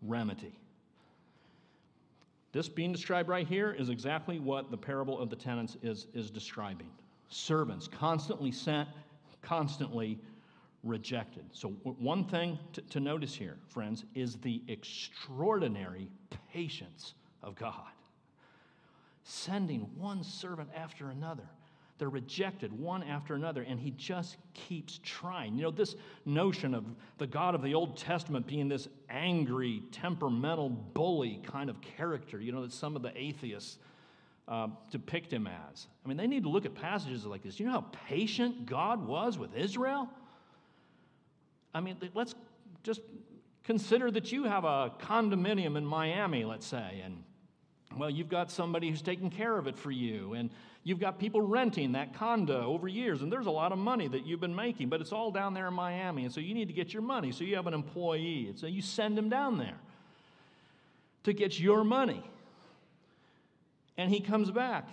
remedy. 0.01 0.57
This 2.53 2.69
being 2.69 2.93
described 2.93 3.29
right 3.29 3.47
here 3.47 3.73
is 3.73 3.89
exactly 3.89 4.39
what 4.39 4.71
the 4.71 4.77
parable 4.77 5.19
of 5.19 5.31
the 5.31 5.37
tenants 5.37 5.77
is, 5.83 6.07
is 6.15 6.31
describing. 6.31 6.91
Servants 7.29 7.89
constantly 7.89 8.53
sent, 8.53 8.89
constantly 9.41 10.19
rejected. 10.85 11.45
So, 11.53 11.69
one 11.69 12.25
thing 12.25 12.59
to, 12.75 12.83
to 12.83 13.01
notice 13.01 13.35
here, 13.35 13.57
friends, 13.69 14.05
is 14.15 14.37
the 14.37 14.63
extraordinary 14.69 16.11
patience 16.53 17.15
of 17.43 17.55
God 17.55 17.93
sending 19.25 19.83
one 19.97 20.25
servant 20.25 20.69
after 20.77 21.09
another. 21.11 21.49
They're 21.99 22.09
rejected 22.09 22.73
one 22.73 23.03
after 23.03 23.35
another, 23.35 23.63
and 23.63 23.79
he 23.79 23.91
just 23.91 24.37
keeps 24.55 24.99
trying. 25.03 25.55
You 25.55 25.63
know, 25.63 25.71
this 25.71 25.95
notion 26.25 26.75
of 26.75 26.85
the 27.19 27.27
God 27.27 27.55
of 27.55 27.63
the 27.63 27.75
Old 27.75 27.97
Testament 27.97 28.47
being 28.47 28.69
this 28.69 28.89
angry, 29.09 29.83
temperamental, 29.93 30.71
bully 30.71 31.41
kind 31.45 31.71
of 31.71 31.81
character, 31.81 32.41
you 32.41 32.51
know, 32.51 32.63
that 32.63 32.73
some 32.73 32.97
of 32.97 33.03
the 33.03 33.13
atheists 33.17 33.79
uh, 34.49 34.69
depict 34.91 35.33
him 35.33 35.47
as. 35.47 35.87
I 36.05 36.09
mean, 36.09 36.17
they 36.17 36.27
need 36.27 36.43
to 36.43 36.49
look 36.49 36.67
at 36.67 36.75
passages 36.75 37.25
like 37.25 37.43
this. 37.43 37.61
You 37.61 37.67
know 37.67 37.73
how 37.73 37.87
patient 38.09 38.67
God 38.67 39.07
was 39.07 39.39
with 39.39 39.55
Israel? 39.55 40.09
I 41.75 41.81
mean, 41.81 41.97
let's 42.15 42.35
just 42.83 43.01
consider 43.65 44.11
that 44.11 44.33
you 44.33 44.45
have 44.45 44.65
a 44.65 44.93
condominium 44.99 45.77
in 45.77 45.87
Miami, 45.87 46.45
let's 46.45 46.67
say, 46.67 47.01
and 47.05 47.23
well, 47.97 48.11
you've 48.11 48.29
got 48.29 48.51
somebody 48.51 48.89
who's 48.91 49.03
taking 49.03 49.31
care 49.31 49.57
of 49.57 49.67
it 49.67 49.79
for 49.79 49.91
you, 49.91 50.33
and 50.35 50.51
you've 50.85 50.99
got 50.99 51.19
people 51.19 51.41
renting 51.41 51.93
that 51.93 52.15
condo 52.15 52.67
over 52.67 52.89
years, 52.89 53.23
and 53.23 53.33
there's 53.33 53.47
a 53.47 53.51
lot 53.51 53.73
of 53.73 53.79
money 53.79 54.09
that 54.09 54.27
you've 54.27 54.41
been 54.41 54.55
making, 54.55 54.89
but 54.89 55.01
it's 55.01 55.13
all 55.13 55.31
down 55.31 55.55
there 55.55 55.69
in 55.69 55.75
Miami, 55.75 56.25
and 56.25 56.33
so 56.33 56.41
you 56.41 56.55
need 56.55 56.69
to 56.69 56.75
get 56.75 56.93
your 56.93 57.03
money. 57.03 57.33
So 57.33 57.45
you 57.45 57.57
have 57.57 57.67
an 57.67 57.75
employee, 57.75 58.49
and 58.49 58.59
so 58.59 58.67
you 58.67 58.83
send 58.83 59.19
him 59.19 59.29
down 59.29 59.59
there 59.59 59.79
to 61.25 61.33
get 61.33 61.61
your 61.61 61.85
money. 61.85 62.23
And 63.97 64.11
he 64.11 64.21
comes 64.21 64.51
back, 64.51 64.89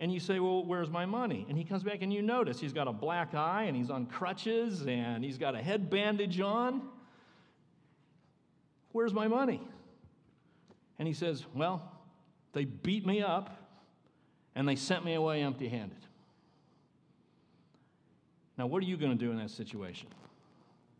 and 0.00 0.12
you 0.12 0.20
say, 0.20 0.38
Well, 0.38 0.64
where's 0.64 0.88
my 0.88 1.04
money? 1.04 1.44
And 1.48 1.58
he 1.58 1.64
comes 1.64 1.82
back, 1.82 1.98
and 2.00 2.12
you 2.12 2.22
notice 2.22 2.58
he's 2.60 2.72
got 2.72 2.88
a 2.88 2.92
black 2.92 3.34
eye, 3.34 3.64
and 3.64 3.76
he's 3.76 3.90
on 3.90 4.06
crutches, 4.06 4.86
and 4.86 5.24
he's 5.24 5.36
got 5.36 5.54
a 5.54 5.62
head 5.62 5.90
bandage 5.90 6.40
on. 6.40 6.82
Where's 8.92 9.12
my 9.12 9.28
money? 9.28 9.60
And 10.98 11.06
he 11.06 11.12
says, 11.12 11.44
Well, 11.54 11.82
they 12.52 12.64
beat 12.64 13.06
me 13.06 13.22
up 13.22 13.67
and 14.58 14.68
they 14.68 14.74
sent 14.74 15.04
me 15.04 15.14
away 15.14 15.42
empty 15.42 15.68
handed. 15.68 16.00
Now, 18.58 18.66
what 18.66 18.82
are 18.82 18.86
you 18.86 18.96
going 18.96 19.16
to 19.16 19.24
do 19.24 19.30
in 19.30 19.38
that 19.38 19.50
situation? 19.50 20.08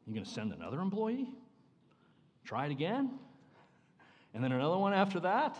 You're 0.06 0.14
going 0.14 0.24
to 0.24 0.30
send 0.30 0.52
another 0.52 0.80
employee? 0.80 1.28
Try 2.44 2.66
it 2.66 2.70
again? 2.70 3.10
And 4.32 4.44
then 4.44 4.52
another 4.52 4.78
one 4.78 4.94
after 4.94 5.18
that? 5.20 5.56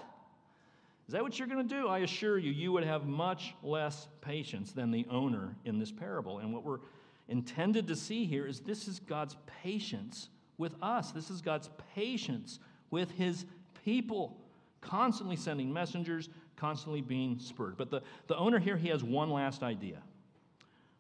Is 1.09 1.13
that 1.15 1.25
what 1.25 1.41
you're 1.41 1.49
going 1.49 1.67
to 1.67 1.75
do? 1.75 1.89
I 1.89 1.99
assure 1.99 2.39
you, 2.39 2.53
you 2.53 2.71
would 2.71 2.85
have 2.85 3.05
much 3.05 3.53
less 3.65 4.07
patience 4.21 4.71
than 4.71 4.93
the 4.93 5.05
owner 5.11 5.57
in 5.65 5.81
this 5.81 5.91
parable. 5.91 6.39
And 6.39 6.55
what 6.55 6.63
we're 6.63 6.79
intended 7.27 7.89
to 7.89 7.97
see 7.97 8.27
here 8.27 8.47
is 8.47 8.61
this 8.61 8.87
is 8.87 9.01
God's 9.01 9.37
patience 9.65 10.29
with 10.57 10.77
us. 10.81 11.11
This 11.11 11.31
is 11.31 11.41
God's 11.41 11.69
patience 11.97 12.61
with 12.93 13.11
his 13.11 13.45
people, 13.85 14.37
constantly 14.81 15.35
sending 15.35 15.73
messengers, 15.73 16.29
constantly 16.59 17.01
being 17.01 17.39
spurred. 17.39 17.77
But 17.77 17.91
the, 17.91 18.03
the 18.27 18.37
owner 18.37 18.59
here, 18.59 18.77
he 18.77 18.89
has 18.89 19.03
one 19.03 19.31
last 19.31 19.63
idea. 19.63 19.97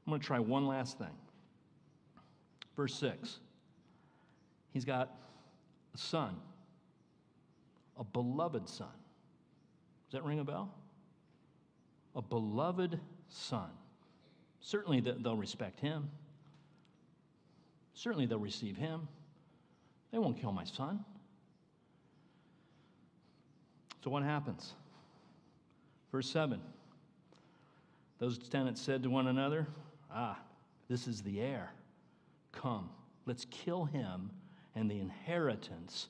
I'm 0.07 0.11
going 0.11 0.21
to 0.21 0.27
try 0.27 0.39
one 0.39 0.67
last 0.67 0.99
thing. 0.99 1.15
Verse 2.77 2.95
6. 2.95 3.41
He's 4.73 4.85
got 4.85 5.15
a 5.95 5.99
son, 5.99 6.37
a 7.99 8.05
beloved 8.05 8.69
son. 8.69 8.87
Does 10.09 10.21
that 10.21 10.25
ring 10.25 10.39
a 10.39 10.45
bell? 10.45 10.73
A 12.15 12.23
beloved 12.23 12.99
son. 13.29 13.71
Certainly 14.61 15.01
they'll 15.01 15.37
respect 15.37 15.81
him. 15.81 16.09
Certainly 17.95 18.27
they'll 18.27 18.39
receive 18.39 18.77
him. 18.77 19.09
They 20.13 20.19
won't 20.19 20.41
kill 20.41 20.53
my 20.53 20.65
son. 20.65 21.05
So 24.05 24.11
what 24.11 24.23
happens? 24.23 24.75
Verse 26.11 26.29
7 26.31 26.61
Those 28.19 28.39
tenants 28.39 28.81
said 28.81 29.03
to 29.03 29.11
one 29.11 29.27
another, 29.27 29.67
Ah, 30.11 30.39
this 30.89 31.07
is 31.07 31.23
the 31.23 31.41
heir. 31.41 31.73
Come, 32.53 32.91
let's 33.27 33.45
kill 33.51 33.85
him, 33.85 34.31
and 34.75 34.91
the 34.91 34.99
inheritance 34.99 36.09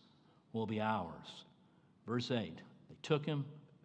will 0.52 0.66
be 0.66 0.80
ours. 0.80 1.44
Verse 2.06 2.30
8 2.30 2.56
They 2.88 2.96
took 3.02 3.26
him, 3.26 3.44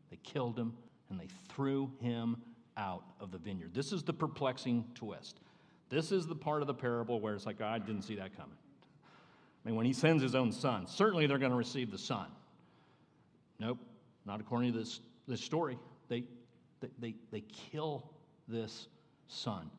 they 0.10 0.18
killed 0.24 0.58
him, 0.58 0.74
and 1.10 1.20
they 1.20 1.28
threw 1.50 1.92
him 2.00 2.38
out 2.78 3.04
of 3.20 3.32
the 3.32 3.38
vineyard. 3.38 3.74
This 3.74 3.92
is 3.92 4.04
the 4.04 4.14
perplexing 4.14 4.86
twist. 4.96 5.40
This 5.90 6.12
is 6.12 6.26
the 6.26 6.36
part 6.36 6.62
of 6.62 6.68
the 6.68 6.74
parable 6.74 7.20
where 7.20 7.36
it's 7.36 7.46
like, 7.46 7.58
oh, 7.62 7.66
I 7.66 7.78
didn't 7.78 8.02
see 8.04 8.16
that 8.16 8.36
coming. 8.36 8.58
I 9.64 9.70
mean, 9.70 9.76
when 9.76 9.86
he 9.86 9.94
sends 9.94 10.24
his 10.24 10.34
own 10.36 10.52
son, 10.52 10.88
certainly 10.88 11.28
they're 11.28 11.38
going 11.38 11.52
to 11.52 11.58
receive 11.58 11.92
the 11.92 11.98
son. 11.98 12.28
Nope, 13.60 13.78
not 14.26 14.40
according 14.40 14.74
to 14.74 14.80
this, 14.80 15.02
this 15.28 15.42
story. 15.42 15.78
They, 16.10 16.24
they, 17.00 17.16
they, 17.32 17.42
kill 17.72 18.10
this 18.48 18.88
son. 19.28 19.70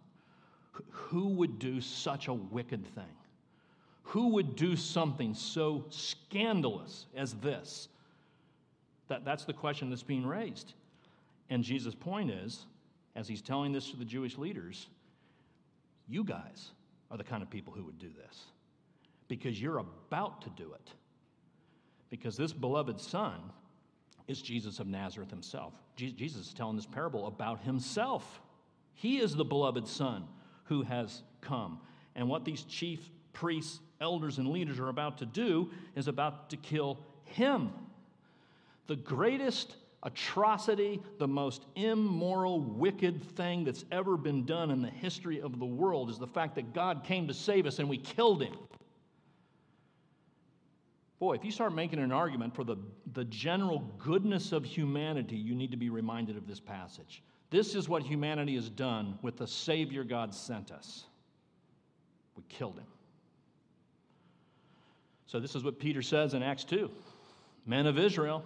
Who 0.90 1.28
would 1.28 1.58
do 1.58 1.80
such 1.80 2.28
a 2.28 2.34
wicked 2.34 2.87
thing? 2.94 3.04
Who 4.04 4.28
would 4.30 4.56
do 4.56 4.76
something 4.76 5.34
so 5.34 5.84
scandalous 5.90 7.06
as 7.14 7.34
this? 7.34 7.88
That, 9.08 9.24
that's 9.24 9.44
the 9.44 9.52
question 9.52 9.90
that's 9.90 10.02
being 10.02 10.26
raised. 10.26 10.74
And 11.50 11.62
Jesus' 11.62 11.94
point 11.94 12.30
is, 12.30 12.66
as 13.16 13.28
he's 13.28 13.42
telling 13.42 13.72
this 13.72 13.90
to 13.90 13.96
the 13.96 14.04
Jewish 14.04 14.38
leaders, 14.38 14.88
you 16.08 16.24
guys 16.24 16.70
are 17.10 17.16
the 17.16 17.24
kind 17.24 17.42
of 17.42 17.50
people 17.50 17.72
who 17.72 17.84
would 17.84 17.98
do 17.98 18.08
this 18.08 18.44
because 19.28 19.60
you're 19.60 19.78
about 19.78 20.42
to 20.42 20.50
do 20.50 20.72
it. 20.74 20.90
Because 22.10 22.37
this 22.37 22.52
beloved 22.52 23.00
son 23.00 23.40
is 24.26 24.40
Jesus 24.40 24.80
of 24.80 24.87
Nazareth 24.87 25.30
himself. 25.30 25.74
Jesus 25.96 26.48
is 26.48 26.54
telling 26.54 26.76
this 26.76 26.87
parable 26.87 27.26
about 27.26 27.60
himself. 27.62 28.40
He 28.94 29.18
is 29.18 29.34
the 29.34 29.44
beloved 29.44 29.87
son 29.87 30.24
who 30.64 30.82
has 30.82 31.22
come. 31.40 31.80
And 32.14 32.28
what 32.28 32.44
these 32.44 32.62
chief 32.62 33.10
priests, 33.32 33.80
elders, 34.00 34.38
and 34.38 34.48
leaders 34.48 34.78
are 34.78 34.88
about 34.88 35.18
to 35.18 35.26
do 35.26 35.70
is 35.94 36.08
about 36.08 36.50
to 36.50 36.56
kill 36.56 36.98
him. 37.24 37.70
The 38.87 38.96
greatest 38.96 39.76
atrocity, 40.02 41.00
the 41.18 41.28
most 41.28 41.64
immoral, 41.74 42.60
wicked 42.60 43.22
thing 43.37 43.64
that's 43.64 43.84
ever 43.90 44.16
been 44.16 44.44
done 44.44 44.70
in 44.70 44.82
the 44.82 44.90
history 44.90 45.40
of 45.40 45.58
the 45.58 45.64
world 45.64 46.10
is 46.10 46.18
the 46.18 46.26
fact 46.26 46.54
that 46.54 46.74
God 46.74 47.04
came 47.04 47.26
to 47.26 47.34
save 47.34 47.66
us 47.66 47.78
and 47.78 47.88
we 47.88 47.98
killed 47.98 48.42
him. 48.42 48.54
Boy, 51.24 51.32
if 51.32 51.42
you 51.42 51.50
start 51.50 51.74
making 51.74 52.00
an 52.00 52.12
argument 52.12 52.54
for 52.54 52.64
the, 52.64 52.76
the 53.14 53.24
general 53.24 53.90
goodness 53.98 54.52
of 54.52 54.62
humanity, 54.62 55.37
you 55.37 55.54
need 55.54 55.70
to 55.70 55.76
be 55.78 55.88
reminded 55.88 56.37
of 56.37 56.46
this 56.46 56.60
passage. 56.60 57.22
This 57.48 57.74
is 57.74 57.88
what 57.88 58.02
humanity 58.02 58.56
has 58.56 58.68
done 58.68 59.18
with 59.22 59.38
the 59.38 59.46
Savior 59.46 60.04
God 60.04 60.34
sent 60.34 60.70
us. 60.70 61.04
We 62.37 62.42
killed 62.50 62.78
him. 62.78 62.84
So, 65.24 65.40
this 65.40 65.54
is 65.54 65.64
what 65.64 65.78
Peter 65.78 66.02
says 66.02 66.34
in 66.34 66.42
Acts 66.42 66.64
2 66.64 66.90
Men 67.64 67.87
of 67.87 67.98
Israel, 67.98 68.44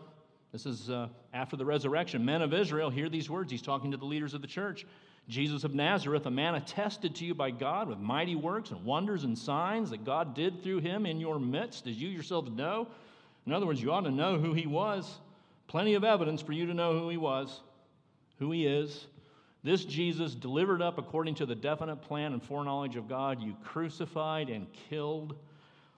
this 0.53 0.65
is 0.65 0.89
uh, 0.89 1.09
after 1.35 1.57
the 1.57 1.65
resurrection. 1.65 2.25
Men 2.25 2.43
of 2.43 2.55
Israel, 2.55 2.91
hear 2.91 3.09
these 3.09 3.29
words. 3.29 3.51
He's 3.51 3.61
talking 3.61 3.91
to 3.91 3.97
the 3.97 4.07
leaders 4.07 4.35
of 4.35 4.41
the 4.41 4.47
church. 4.47 4.87
Jesus 5.29 5.63
of 5.63 5.75
Nazareth, 5.75 6.25
a 6.25 6.31
man 6.31 6.55
attested 6.55 7.15
to 7.17 7.25
you 7.27 7.35
by 7.35 7.51
God 7.51 7.89
with 7.89 7.99
mighty 7.99 8.35
works 8.35 8.71
and 8.71 8.83
wonders 8.85 9.25
and 9.25 9.37
signs 9.37 9.91
that 9.91 10.05
God 10.05 10.35
did 10.35 10.63
through 10.63 10.79
him 10.79 11.05
in 11.05 11.21
your 11.21 11.39
midst, 11.39 11.87
as 11.87 12.01
you 12.01 12.09
yourselves 12.09 12.51
know. 12.51 12.89
In 13.47 13.53
other 13.53 13.67
words, 13.67 13.83
you 13.83 13.93
ought 13.93 14.03
to 14.03 14.11
know 14.11 14.39
who 14.39 14.55
he 14.55 14.67
was. 14.67 15.19
Plenty 15.67 15.95
of 15.95 16.05
evidence 16.05 16.41
for 16.41 16.53
you 16.53 16.65
to 16.65 16.73
know 16.73 16.99
who 16.99 17.11
he 17.11 17.19
was, 17.19 17.61
who 18.39 18.51
he 18.51 18.67
is. 18.67 19.07
This 19.63 19.85
Jesus, 19.85 20.35
delivered 20.35 20.81
up 20.81 20.97
according 20.97 21.35
to 21.37 21.47
the 21.47 21.55
definite 21.55 21.97
plan 21.97 22.33
and 22.33 22.43
foreknowledge 22.43 22.97
of 22.97 23.07
God, 23.07 23.43
you 23.43 23.55
crucified 23.63 24.49
and 24.49 24.67
killed 24.89 25.37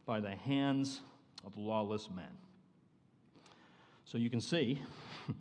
by 0.06 0.18
the 0.18 0.34
hands 0.34 1.00
of 1.46 1.56
lawless 1.56 2.08
men. 2.10 2.24
So 4.06 4.18
you 4.18 4.28
can 4.28 4.40
see 4.40 4.82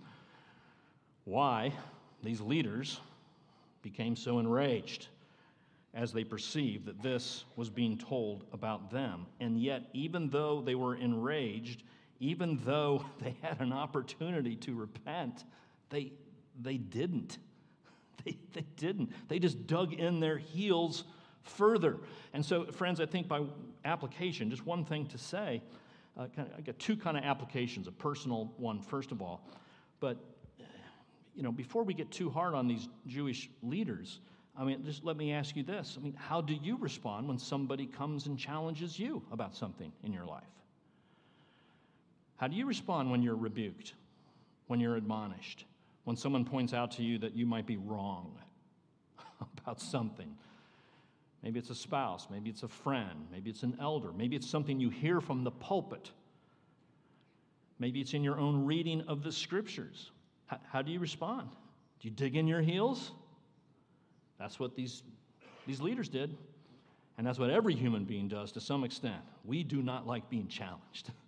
why 1.25 1.73
these 2.21 2.39
leaders 2.39 2.99
became 3.81 4.15
so 4.15 4.39
enraged 4.39 5.07
as 5.93 6.13
they 6.13 6.23
perceived 6.23 6.85
that 6.85 7.01
this 7.01 7.45
was 7.55 7.69
being 7.69 7.97
told 7.97 8.45
about 8.53 8.91
them. 8.91 9.25
And 9.39 9.59
yet, 9.59 9.89
even 9.93 10.29
though 10.29 10.61
they 10.61 10.75
were 10.75 10.95
enraged, 10.95 11.83
even 12.19 12.59
though 12.63 13.03
they 13.21 13.35
had 13.41 13.59
an 13.59 13.73
opportunity 13.73 14.55
to 14.57 14.75
repent, 14.75 15.45
they, 15.89 16.13
they 16.59 16.77
didn't. 16.77 17.37
They, 18.25 18.35
they 18.51 18.65
didn't. 18.75 19.13
They 19.29 19.39
just 19.39 19.65
dug 19.65 19.93
in 19.93 20.19
their 20.19 20.37
heels 20.37 21.05
further. 21.41 21.99
And 22.33 22.45
so, 22.45 22.65
friends, 22.65 22.99
I 22.99 23.05
think 23.05 23.29
by 23.29 23.43
application, 23.85 24.49
just 24.49 24.65
one 24.65 24.83
thing 24.83 25.05
to 25.07 25.17
say 25.17 25.61
uh, 26.19 26.27
kind 26.35 26.49
of, 26.49 26.57
I 26.57 26.61
got 26.61 26.77
two 26.79 26.97
kind 26.97 27.17
of 27.17 27.23
applications, 27.23 27.87
a 27.87 27.91
personal 27.91 28.51
one, 28.57 28.81
first 28.81 29.13
of 29.13 29.21
all. 29.21 29.41
But, 30.01 30.17
you 31.39 31.43
know, 31.43 31.53
before 31.53 31.83
we 31.83 31.93
get 31.93 32.11
too 32.11 32.29
hard 32.29 32.53
on 32.53 32.67
these 32.67 32.89
Jewish 33.07 33.49
leaders, 33.63 34.19
I 34.57 34.65
mean, 34.65 34.83
just 34.83 35.05
let 35.05 35.15
me 35.15 35.31
ask 35.31 35.55
you 35.55 35.63
this. 35.63 35.95
I 35.97 36.03
mean, 36.03 36.13
how 36.17 36.41
do 36.41 36.53
you 36.53 36.75
respond 36.75 37.29
when 37.29 37.37
somebody 37.37 37.85
comes 37.85 38.27
and 38.27 38.37
challenges 38.37 38.99
you 38.99 39.23
about 39.31 39.55
something 39.55 39.89
in 40.03 40.11
your 40.11 40.25
life? 40.25 40.43
How 42.35 42.49
do 42.49 42.57
you 42.57 42.65
respond 42.65 43.09
when 43.09 43.23
you're 43.23 43.37
rebuked, 43.37 43.93
when 44.67 44.81
you're 44.81 44.97
admonished, 44.97 45.63
when 46.03 46.17
someone 46.17 46.43
points 46.43 46.73
out 46.73 46.91
to 46.91 47.03
you 47.03 47.17
that 47.19 47.37
you 47.37 47.45
might 47.45 47.65
be 47.65 47.77
wrong 47.77 48.33
about 49.57 49.79
something? 49.79 50.35
Maybe 51.41 51.57
it's 51.57 51.69
a 51.69 51.75
spouse, 51.75 52.27
maybe 52.29 52.49
it's 52.49 52.63
a 52.63 52.67
friend, 52.67 53.27
maybe 53.31 53.49
it's 53.49 53.63
an 53.63 53.77
elder, 53.79 54.11
maybe 54.11 54.35
it's 54.35 54.49
something 54.49 54.77
you 54.77 54.89
hear 54.89 55.21
from 55.21 55.45
the 55.45 55.51
pulpit. 55.51 56.11
Maybe 57.79 58.01
it's 58.01 58.13
in 58.13 58.25
your 58.25 58.37
own 58.37 58.65
reading 58.65 59.03
of 59.07 59.23
the 59.23 59.31
scriptures. 59.31 60.11
How, 60.49 60.59
how 60.71 60.81
do 60.81 60.91
you 60.91 60.99
respond? 60.99 61.49
Do 62.01 62.07
you 62.07 62.13
dig 62.13 62.35
in 62.35 62.47
your 62.47 62.61
heels? 62.61 63.11
That's 64.39 64.59
what 64.59 64.75
these, 64.75 65.03
these 65.67 65.79
leaders 65.79 66.09
did. 66.09 66.35
And 67.17 67.27
that's 67.27 67.37
what 67.37 67.49
every 67.49 67.75
human 67.75 68.05
being 68.05 68.27
does 68.27 68.51
to 68.53 68.61
some 68.61 68.83
extent. 68.83 69.21
We 69.45 69.63
do 69.63 69.81
not 69.81 70.07
like 70.07 70.29
being 70.29 70.47
challenged. 70.47 71.11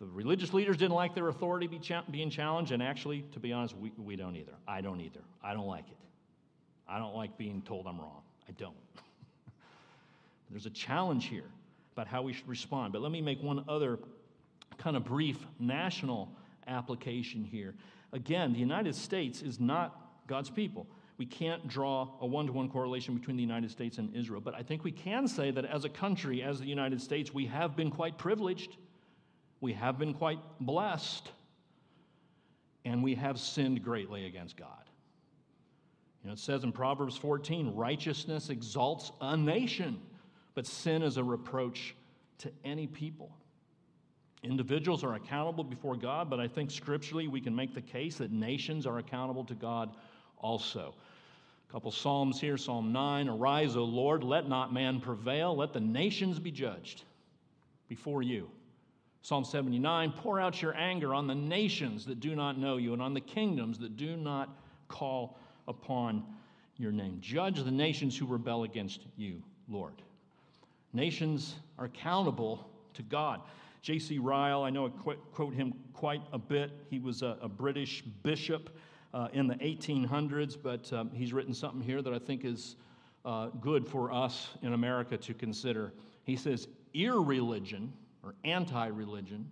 The 0.00 0.06
religious 0.06 0.54
leaders 0.54 0.78
didn't 0.78 0.94
like 0.94 1.14
their 1.14 1.28
authority 1.28 1.66
be 1.66 1.78
cha- 1.78 2.04
being 2.10 2.30
challenged, 2.30 2.72
and 2.72 2.82
actually, 2.82 3.22
to 3.32 3.38
be 3.38 3.52
honest, 3.52 3.76
we, 3.76 3.92
we 3.98 4.16
don't 4.16 4.34
either. 4.34 4.54
I 4.66 4.80
don't 4.80 4.98
either. 5.02 5.20
I 5.44 5.52
don't 5.52 5.66
like 5.66 5.86
it. 5.90 5.98
I 6.88 6.98
don't 6.98 7.14
like 7.14 7.36
being 7.36 7.60
told 7.60 7.86
I'm 7.86 8.00
wrong. 8.00 8.22
I 8.48 8.52
don't. 8.52 8.74
There's 10.50 10.64
a 10.64 10.70
challenge 10.70 11.26
here 11.26 11.44
about 11.92 12.06
how 12.06 12.22
we 12.22 12.32
should 12.32 12.48
respond. 12.48 12.94
But 12.94 13.02
let 13.02 13.12
me 13.12 13.20
make 13.20 13.42
one 13.42 13.62
other 13.68 13.98
kind 14.78 14.96
of 14.96 15.04
brief 15.04 15.36
national 15.58 16.32
application 16.66 17.44
here. 17.44 17.74
Again, 18.12 18.52
the 18.52 18.58
United 18.58 18.94
States 18.94 19.42
is 19.42 19.60
not 19.60 20.26
God's 20.26 20.50
people. 20.50 20.86
We 21.18 21.26
can't 21.26 21.68
draw 21.68 22.08
a 22.20 22.26
one 22.26 22.46
to 22.46 22.52
one 22.52 22.70
correlation 22.70 23.14
between 23.14 23.36
the 23.36 23.42
United 23.42 23.70
States 23.70 23.98
and 23.98 24.14
Israel, 24.16 24.40
but 24.40 24.54
I 24.54 24.62
think 24.62 24.84
we 24.84 24.92
can 24.92 25.28
say 25.28 25.50
that 25.50 25.64
as 25.64 25.84
a 25.84 25.88
country, 25.88 26.42
as 26.42 26.60
the 26.60 26.66
United 26.66 27.00
States, 27.00 27.34
we 27.34 27.46
have 27.46 27.76
been 27.76 27.90
quite 27.90 28.16
privileged. 28.16 28.76
We 29.60 29.74
have 29.74 29.98
been 29.98 30.14
quite 30.14 30.38
blessed. 30.60 31.30
And 32.84 33.02
we 33.02 33.16
have 33.16 33.38
sinned 33.38 33.82
greatly 33.84 34.24
against 34.24 34.56
God. 34.56 34.68
You 36.22 36.28
know, 36.28 36.32
it 36.32 36.38
says 36.38 36.64
in 36.64 36.72
Proverbs 36.72 37.16
14 37.16 37.74
righteousness 37.74 38.50
exalts 38.50 39.12
a 39.20 39.36
nation, 39.36 40.00
but 40.54 40.66
sin 40.66 41.02
is 41.02 41.16
a 41.16 41.24
reproach 41.24 41.94
to 42.38 42.50
any 42.64 42.86
people. 42.86 43.30
Individuals 44.42 45.04
are 45.04 45.14
accountable 45.14 45.64
before 45.64 45.96
God, 45.96 46.30
but 46.30 46.40
I 46.40 46.48
think 46.48 46.70
scripturally 46.70 47.28
we 47.28 47.40
can 47.40 47.54
make 47.54 47.74
the 47.74 47.82
case 47.82 48.16
that 48.18 48.32
nations 48.32 48.86
are 48.86 48.98
accountable 48.98 49.44
to 49.44 49.54
God 49.54 49.90
also. 50.38 50.94
A 51.68 51.72
couple 51.72 51.90
Psalms 51.90 52.40
here 52.40 52.56
Psalm 52.56 52.92
9 52.92 53.28
Arise, 53.28 53.76
O 53.76 53.84
Lord, 53.84 54.24
let 54.24 54.48
not 54.48 54.72
man 54.72 55.00
prevail, 55.00 55.54
let 55.54 55.72
the 55.72 55.80
nations 55.80 56.38
be 56.38 56.50
judged 56.50 57.02
before 57.88 58.22
you. 58.22 58.50
Psalm 59.22 59.44
79 59.44 60.12
Pour 60.12 60.40
out 60.40 60.62
your 60.62 60.74
anger 60.74 61.14
on 61.14 61.26
the 61.26 61.34
nations 61.34 62.06
that 62.06 62.20
do 62.20 62.34
not 62.34 62.58
know 62.58 62.78
you 62.78 62.94
and 62.94 63.02
on 63.02 63.12
the 63.12 63.20
kingdoms 63.20 63.78
that 63.78 63.98
do 63.98 64.16
not 64.16 64.48
call 64.88 65.38
upon 65.68 66.24
your 66.78 66.92
name. 66.92 67.18
Judge 67.20 67.62
the 67.62 67.70
nations 67.70 68.16
who 68.16 68.26
rebel 68.26 68.64
against 68.64 69.00
you, 69.18 69.42
Lord. 69.68 69.92
Nations 70.94 71.56
are 71.78 71.84
accountable 71.84 72.66
to 72.94 73.02
God. 73.02 73.42
J.C. 73.82 74.18
Ryle, 74.18 74.62
I 74.62 74.70
know 74.70 74.86
I 74.86 74.90
quote 75.32 75.54
him 75.54 75.74
quite 75.94 76.22
a 76.32 76.38
bit. 76.38 76.70
He 76.90 76.98
was 76.98 77.22
a, 77.22 77.38
a 77.40 77.48
British 77.48 78.02
bishop 78.22 78.76
uh, 79.14 79.28
in 79.32 79.46
the 79.46 79.54
1800s, 79.54 80.56
but 80.62 80.92
um, 80.92 81.10
he's 81.12 81.32
written 81.32 81.54
something 81.54 81.80
here 81.80 82.02
that 82.02 82.12
I 82.12 82.18
think 82.18 82.44
is 82.44 82.76
uh, 83.24 83.48
good 83.60 83.86
for 83.86 84.12
us 84.12 84.48
in 84.62 84.74
America 84.74 85.16
to 85.16 85.34
consider. 85.34 85.92
He 86.24 86.36
says, 86.36 86.68
irreligion 86.94 87.92
or 88.22 88.34
anti 88.44 88.86
religion, 88.86 89.48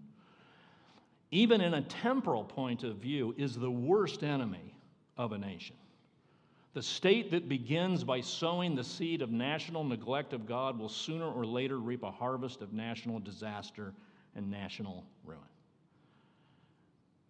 even 1.31 1.61
in 1.61 1.75
a 1.75 1.83
temporal 1.83 2.45
point 2.45 2.85
of 2.85 2.97
view, 2.97 3.35
is 3.39 3.55
the 3.55 3.71
worst 3.71 4.23
enemy 4.23 4.75
of 5.17 5.33
a 5.33 5.39
nation. 5.39 5.77
The 6.75 6.83
state 6.83 7.31
that 7.31 7.49
begins 7.49 8.05
by 8.05 8.21
sowing 8.21 8.75
the 8.75 8.85
seed 8.85 9.23
of 9.23 9.31
national 9.31 9.85
neglect 9.85 10.33
of 10.33 10.47
God 10.47 10.79
will 10.79 10.89
sooner 10.89 11.27
or 11.27 11.45
later 11.45 11.79
reap 11.79 12.03
a 12.03 12.11
harvest 12.11 12.63
of 12.63 12.73
national 12.73 13.19
disaster 13.21 13.95
and 14.39 14.49
national 14.51 15.05
ruin. 15.25 15.41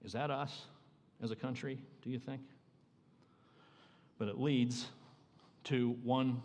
Is 0.05 0.13
that 0.13 0.31
us 0.31 0.67
as 1.23 1.31
a 1.31 1.37
country, 1.37 1.79
do 2.03 2.11
you 2.11 2.19
think? 2.19 2.43
But 4.19 4.29
it 4.29 4.39
leads 4.39 4.89
to 5.65 5.97
one 6.05 6.43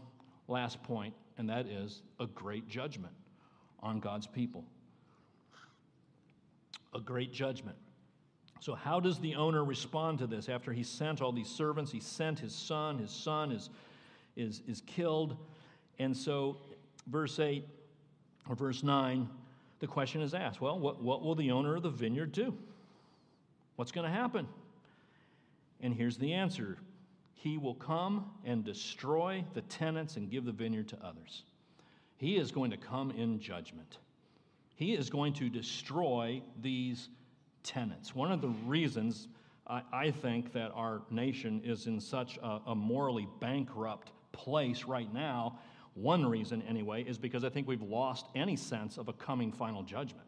last 0.47 0.81
point, 0.81 1.13
and 1.37 1.49
that 1.49 1.67
is 1.67 2.01
a 2.19 2.25
great 2.27 2.67
judgment 2.69 3.13
on 3.81 3.99
God's 3.99 4.25
people. 4.25 4.63
A 6.95 6.99
great 6.99 7.33
judgment. 7.33 7.75
So, 8.61 8.73
how 8.73 9.01
does 9.01 9.19
the 9.19 9.35
owner 9.35 9.65
respond 9.65 10.19
to 10.19 10.27
this? 10.27 10.47
After 10.47 10.71
he 10.71 10.83
sent 10.83 11.21
all 11.21 11.33
these 11.33 11.49
servants, 11.49 11.91
he 11.91 11.99
sent 11.99 12.39
his 12.39 12.55
son. 12.55 12.97
His 12.97 13.11
son 13.11 13.51
is, 13.51 13.69
is, 14.37 14.61
is 14.65 14.81
killed. 14.87 15.35
And 15.99 16.15
so, 16.15 16.57
verse 17.07 17.39
8 17.39 17.67
or 18.47 18.55
verse 18.55 18.81
9 18.81 19.27
the 19.83 19.87
question 19.87 20.21
is 20.21 20.33
asked 20.33 20.61
well, 20.61 20.79
what, 20.79 21.03
what 21.03 21.21
will 21.21 21.35
the 21.35 21.51
owner 21.51 21.75
of 21.75 21.83
the 21.83 21.89
vineyard 21.89 22.31
do? 22.31 22.55
What's 23.75 23.91
going 23.91 24.09
to 24.09 24.17
happen? 24.17 24.47
And 25.81 25.93
here's 25.93 26.15
the 26.15 26.31
answer 26.31 26.77
He 27.33 27.57
will 27.57 27.75
come 27.75 28.31
and 28.45 28.63
destroy 28.63 29.43
the 29.53 29.61
tenants 29.63 30.15
and 30.15 30.31
give 30.31 30.45
the 30.45 30.53
vineyard 30.53 30.87
to 30.87 30.97
others. 31.05 31.43
He 32.15 32.37
is 32.37 32.49
going 32.49 32.71
to 32.71 32.77
come 32.77 33.11
in 33.11 33.41
judgment. 33.41 33.97
He 34.75 34.93
is 34.93 35.09
going 35.09 35.33
to 35.33 35.49
destroy 35.49 36.41
these 36.61 37.09
tenants. 37.63 38.15
One 38.15 38.31
of 38.31 38.39
the 38.39 38.53
reasons 38.65 39.27
I, 39.67 39.81
I 39.91 40.11
think 40.11 40.53
that 40.53 40.71
our 40.75 41.01
nation 41.11 41.61
is 41.61 41.87
in 41.87 41.99
such 41.99 42.37
a, 42.37 42.61
a 42.67 42.75
morally 42.75 43.27
bankrupt 43.41 44.11
place 44.31 44.85
right 44.85 45.13
now 45.13 45.59
one 45.95 46.25
reason, 46.25 46.63
anyway, 46.63 47.03
is 47.03 47.17
because 47.17 47.43
I 47.43 47.49
think 47.49 47.67
we've 47.67 47.81
lost 47.81 48.25
any 48.35 48.55
sense 48.55 48.97
of 48.97 49.07
a 49.09 49.13
coming 49.13 49.51
final 49.51 49.83
judgment. 49.83 50.27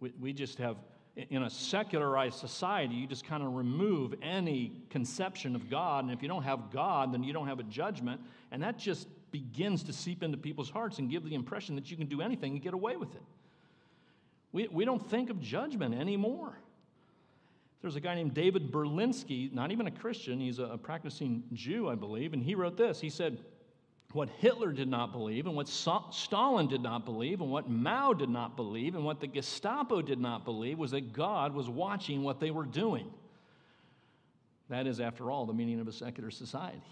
We, 0.00 0.12
we 0.20 0.32
just 0.32 0.58
have, 0.58 0.76
in 1.16 1.42
a 1.42 1.50
secularized 1.50 2.38
society, 2.38 2.94
you 2.94 3.06
just 3.06 3.26
kind 3.26 3.42
of 3.42 3.52
remove 3.54 4.14
any 4.22 4.72
conception 4.88 5.54
of 5.54 5.68
God. 5.68 6.04
And 6.04 6.12
if 6.12 6.22
you 6.22 6.28
don't 6.28 6.44
have 6.44 6.70
God, 6.70 7.12
then 7.12 7.22
you 7.22 7.34
don't 7.34 7.46
have 7.46 7.58
a 7.58 7.64
judgment. 7.64 8.20
And 8.50 8.62
that 8.62 8.78
just 8.78 9.06
begins 9.32 9.82
to 9.84 9.92
seep 9.92 10.22
into 10.22 10.38
people's 10.38 10.70
hearts 10.70 10.98
and 10.98 11.10
give 11.10 11.24
the 11.24 11.34
impression 11.34 11.74
that 11.74 11.90
you 11.90 11.96
can 11.96 12.06
do 12.06 12.22
anything 12.22 12.52
and 12.52 12.62
get 12.62 12.72
away 12.72 12.96
with 12.96 13.14
it. 13.14 13.22
We, 14.52 14.68
we 14.68 14.86
don't 14.86 15.10
think 15.10 15.28
of 15.28 15.40
judgment 15.40 15.94
anymore. 15.94 16.58
There's 17.82 17.96
a 17.96 18.00
guy 18.00 18.14
named 18.14 18.32
David 18.32 18.72
Berlinski, 18.72 19.52
not 19.52 19.70
even 19.70 19.86
a 19.86 19.90
Christian, 19.90 20.40
he's 20.40 20.58
a 20.58 20.78
practicing 20.82 21.44
Jew, 21.52 21.90
I 21.90 21.94
believe, 21.94 22.32
and 22.32 22.42
he 22.42 22.54
wrote 22.54 22.78
this. 22.78 22.98
He 22.98 23.10
said, 23.10 23.38
what 24.16 24.30
Hitler 24.38 24.72
did 24.72 24.88
not 24.88 25.12
believe, 25.12 25.46
and 25.46 25.54
what 25.54 25.68
Stalin 25.68 26.68
did 26.68 26.82
not 26.82 27.04
believe, 27.04 27.42
and 27.42 27.50
what 27.50 27.68
Mao 27.68 28.14
did 28.14 28.30
not 28.30 28.56
believe, 28.56 28.94
and 28.94 29.04
what 29.04 29.20
the 29.20 29.26
Gestapo 29.26 30.00
did 30.00 30.18
not 30.18 30.44
believe 30.44 30.78
was 30.78 30.92
that 30.92 31.12
God 31.12 31.54
was 31.54 31.68
watching 31.68 32.22
what 32.22 32.40
they 32.40 32.50
were 32.50 32.64
doing. 32.64 33.10
That 34.70 34.86
is, 34.86 35.00
after 35.00 35.30
all, 35.30 35.44
the 35.44 35.52
meaning 35.52 35.80
of 35.80 35.86
a 35.86 35.92
secular 35.92 36.30
society. 36.30 36.82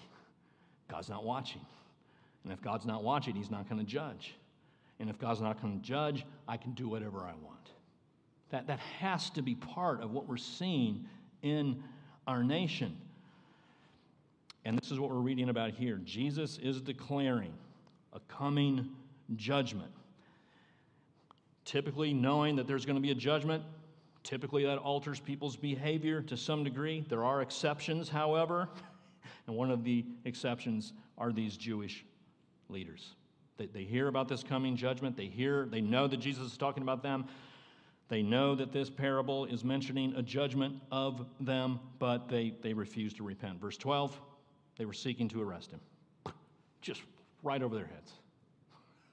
God's 0.89 1.09
not 1.09 1.25
watching. 1.25 1.63
And 2.45 2.53
if 2.53 2.61
God's 2.61 2.85
not 2.85 3.03
watching, 3.03 3.35
He's 3.35 3.51
not 3.51 3.69
going 3.71 3.81
to 3.81 3.91
judge. 3.91 4.35
And 5.01 5.09
if 5.09 5.19
God's 5.19 5.41
not 5.41 5.61
going 5.63 5.81
to 5.81 5.85
judge, 5.85 6.27
I 6.47 6.59
can 6.59 6.73
do 6.73 6.89
whatever 6.89 7.21
I 7.21 7.33
want. 7.43 7.71
That, 8.51 8.67
that 8.67 8.79
has 9.01 9.31
to 9.31 9.43
be 9.43 9.55
part 9.55 10.03
of 10.03 10.11
what 10.11 10.29
we're 10.29 10.37
seeing 10.37 11.07
in 11.43 11.83
our 12.27 12.45
nation. 12.45 12.97
And 14.65 14.79
this 14.79 14.91
is 14.91 14.99
what 14.99 15.11
we're 15.11 15.17
reading 15.17 15.51
about 15.51 15.71
here. 15.71 16.01
Jesus 16.05 16.59
is 16.63 16.81
declaring 16.81 17.53
a 18.13 18.21
coming 18.21 18.91
judgment. 19.37 19.91
Typically, 21.65 22.15
knowing 22.15 22.57
that 22.57 22.67
there's 22.67 22.87
going 22.87 22.97
to 22.97 23.03
be 23.03 23.11
a 23.11 23.15
judgment, 23.15 23.63
typically 24.23 24.65
that 24.65 24.79
alters 24.79 25.21
people's 25.21 25.57
behavior 25.57 26.23
to 26.23 26.37
some 26.37 26.65
degree. 26.65 27.05
There 27.09 27.25
are 27.25 27.43
exceptions, 27.43 28.09
however, 28.09 28.69
and 29.47 29.57
one 29.57 29.71
of 29.71 29.85
the 29.85 30.05
exceptions 30.25 30.93
are 31.19 31.33
these 31.33 31.57
Jewish 31.57 32.05
leaders. 32.69 33.15
They, 33.59 33.67
they 33.67 33.85
hear 33.85 34.09
about 34.09 34.29
this 34.29 34.43
coming 34.43 34.77
judgment, 34.77 35.17
they 35.17 35.27
hear, 35.27 35.67
they 35.67 35.81
know 35.81 36.07
that 36.07 36.19
Jesus 36.19 36.53
is 36.53 36.57
talking 36.57 36.83
about 36.83 37.03
them. 37.03 37.27
They 38.09 38.23
know 38.23 38.55
that 38.55 38.71
this 38.71 38.91
parable 38.91 39.47
is 39.47 39.65
mentioning 39.65 40.15
a 40.15 40.23
judgment 40.23 40.77
of 40.93 41.27
them, 41.41 41.81
but 41.99 42.29
they, 42.29 42.55
they 42.63 42.75
refuse 42.75 43.15
to 43.15 43.25
repent. 43.25 43.59
Verse 43.59 43.79
12 43.79 44.21
they 44.77 44.85
were 44.85 44.93
seeking 44.93 45.29
to 45.29 45.43
arrest 45.43 45.71
him. 45.71 45.81
Just 46.81 47.03
right 47.43 47.63
over 47.63 47.75
their 47.75 47.89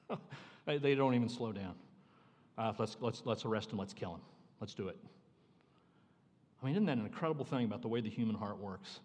heads. 0.09 0.21
they 0.81 0.95
don't 0.95 1.15
even 1.15 1.29
slow 1.29 1.51
down. 1.51 1.75
Uh, 2.57 2.73
let's, 2.77 2.97
let's, 2.99 3.21
let's 3.25 3.45
arrest 3.45 3.71
him, 3.71 3.77
let's 3.77 3.93
kill 3.93 4.15
him. 4.15 4.21
Let's 4.59 4.73
do 4.73 4.87
it. 4.87 4.97
I 6.61 6.65
mean, 6.65 6.75
isn't 6.75 6.85
that 6.85 6.97
an 6.97 7.05
incredible 7.05 7.45
thing 7.45 7.65
about 7.65 7.81
the 7.81 7.87
way 7.87 8.01
the 8.01 8.09
human 8.09 8.35
heart 8.35 8.59
works? 8.59 8.99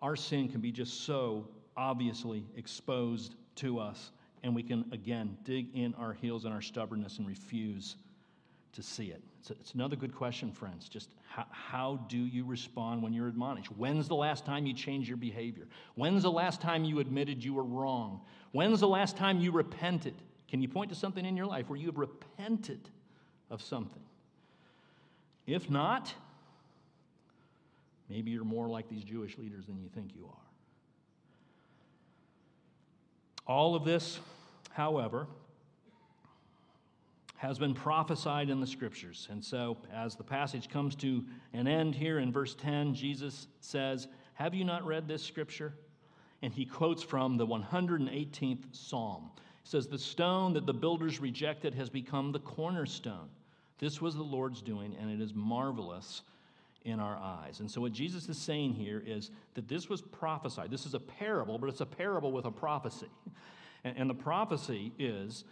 Our 0.00 0.16
sin 0.16 0.48
can 0.48 0.60
be 0.60 0.72
just 0.72 1.04
so 1.04 1.48
obviously 1.76 2.44
exposed 2.56 3.34
to 3.56 3.78
us, 3.78 4.12
and 4.42 4.54
we 4.54 4.62
can, 4.62 4.84
again, 4.92 5.36
dig 5.44 5.74
in 5.74 5.94
our 5.94 6.12
heels 6.12 6.44
and 6.44 6.54
our 6.54 6.62
stubbornness 6.62 7.18
and 7.18 7.26
refuse 7.26 7.96
to 8.74 8.82
see 8.82 9.06
it. 9.06 9.22
It's, 9.40 9.50
it's 9.50 9.74
another 9.74 9.96
good 9.96 10.14
question, 10.14 10.52
friends. 10.52 10.88
Just 10.88 11.10
how, 11.28 11.46
how 11.50 12.00
do 12.08 12.18
you 12.18 12.44
respond 12.44 13.02
when 13.02 13.12
you're 13.12 13.28
admonished? 13.28 13.70
When's 13.76 14.08
the 14.08 14.14
last 14.14 14.44
time 14.44 14.66
you 14.66 14.74
changed 14.74 15.08
your 15.08 15.16
behavior? 15.16 15.66
When's 15.94 16.22
the 16.22 16.30
last 16.30 16.60
time 16.60 16.84
you 16.84 17.00
admitted 17.00 17.42
you 17.42 17.54
were 17.54 17.64
wrong? 17.64 18.20
When's 18.52 18.80
the 18.80 18.88
last 18.88 19.16
time 19.16 19.40
you 19.40 19.52
repented? 19.52 20.14
Can 20.48 20.60
you 20.60 20.68
point 20.68 20.90
to 20.90 20.96
something 20.96 21.24
in 21.24 21.36
your 21.36 21.46
life 21.46 21.68
where 21.68 21.78
you 21.78 21.86
have 21.86 21.98
repented 21.98 22.88
of 23.50 23.62
something? 23.62 24.02
If 25.46 25.68
not, 25.68 26.12
maybe 28.08 28.30
you're 28.30 28.44
more 28.44 28.68
like 28.68 28.88
these 28.88 29.04
Jewish 29.04 29.36
leaders 29.38 29.66
than 29.66 29.78
you 29.78 29.88
think 29.88 30.14
you 30.14 30.26
are. 30.26 30.44
All 33.46 33.74
of 33.74 33.84
this, 33.84 34.18
however, 34.70 35.26
has 37.36 37.58
been 37.58 37.74
prophesied 37.74 38.48
in 38.48 38.60
the 38.60 38.66
scriptures. 38.66 39.28
And 39.30 39.44
so, 39.44 39.76
as 39.92 40.16
the 40.16 40.24
passage 40.24 40.68
comes 40.68 40.94
to 40.96 41.24
an 41.52 41.66
end 41.66 41.94
here 41.94 42.18
in 42.18 42.32
verse 42.32 42.54
10, 42.54 42.94
Jesus 42.94 43.48
says, 43.60 44.08
Have 44.34 44.54
you 44.54 44.64
not 44.64 44.86
read 44.86 45.08
this 45.08 45.22
scripture? 45.22 45.74
And 46.42 46.52
he 46.52 46.64
quotes 46.64 47.02
from 47.02 47.36
the 47.36 47.46
118th 47.46 48.64
Psalm. 48.72 49.30
He 49.62 49.68
says, 49.68 49.86
The 49.86 49.98
stone 49.98 50.52
that 50.54 50.66
the 50.66 50.74
builders 50.74 51.20
rejected 51.20 51.74
has 51.74 51.90
become 51.90 52.32
the 52.32 52.40
cornerstone. 52.40 53.28
This 53.78 54.00
was 54.00 54.14
the 54.14 54.22
Lord's 54.22 54.62
doing, 54.62 54.94
and 55.00 55.10
it 55.10 55.22
is 55.22 55.34
marvelous 55.34 56.22
in 56.84 57.00
our 57.00 57.16
eyes. 57.16 57.60
And 57.60 57.70
so, 57.70 57.80
what 57.80 57.92
Jesus 57.92 58.28
is 58.28 58.38
saying 58.38 58.74
here 58.74 59.02
is 59.04 59.30
that 59.54 59.68
this 59.68 59.88
was 59.88 60.02
prophesied. 60.02 60.70
This 60.70 60.86
is 60.86 60.94
a 60.94 61.00
parable, 61.00 61.58
but 61.58 61.68
it's 61.68 61.80
a 61.80 61.86
parable 61.86 62.30
with 62.32 62.44
a 62.44 62.50
prophecy. 62.50 63.08
And, 63.86 64.08
the 64.08 64.14
prophecy 64.14 64.94
is 64.98 65.44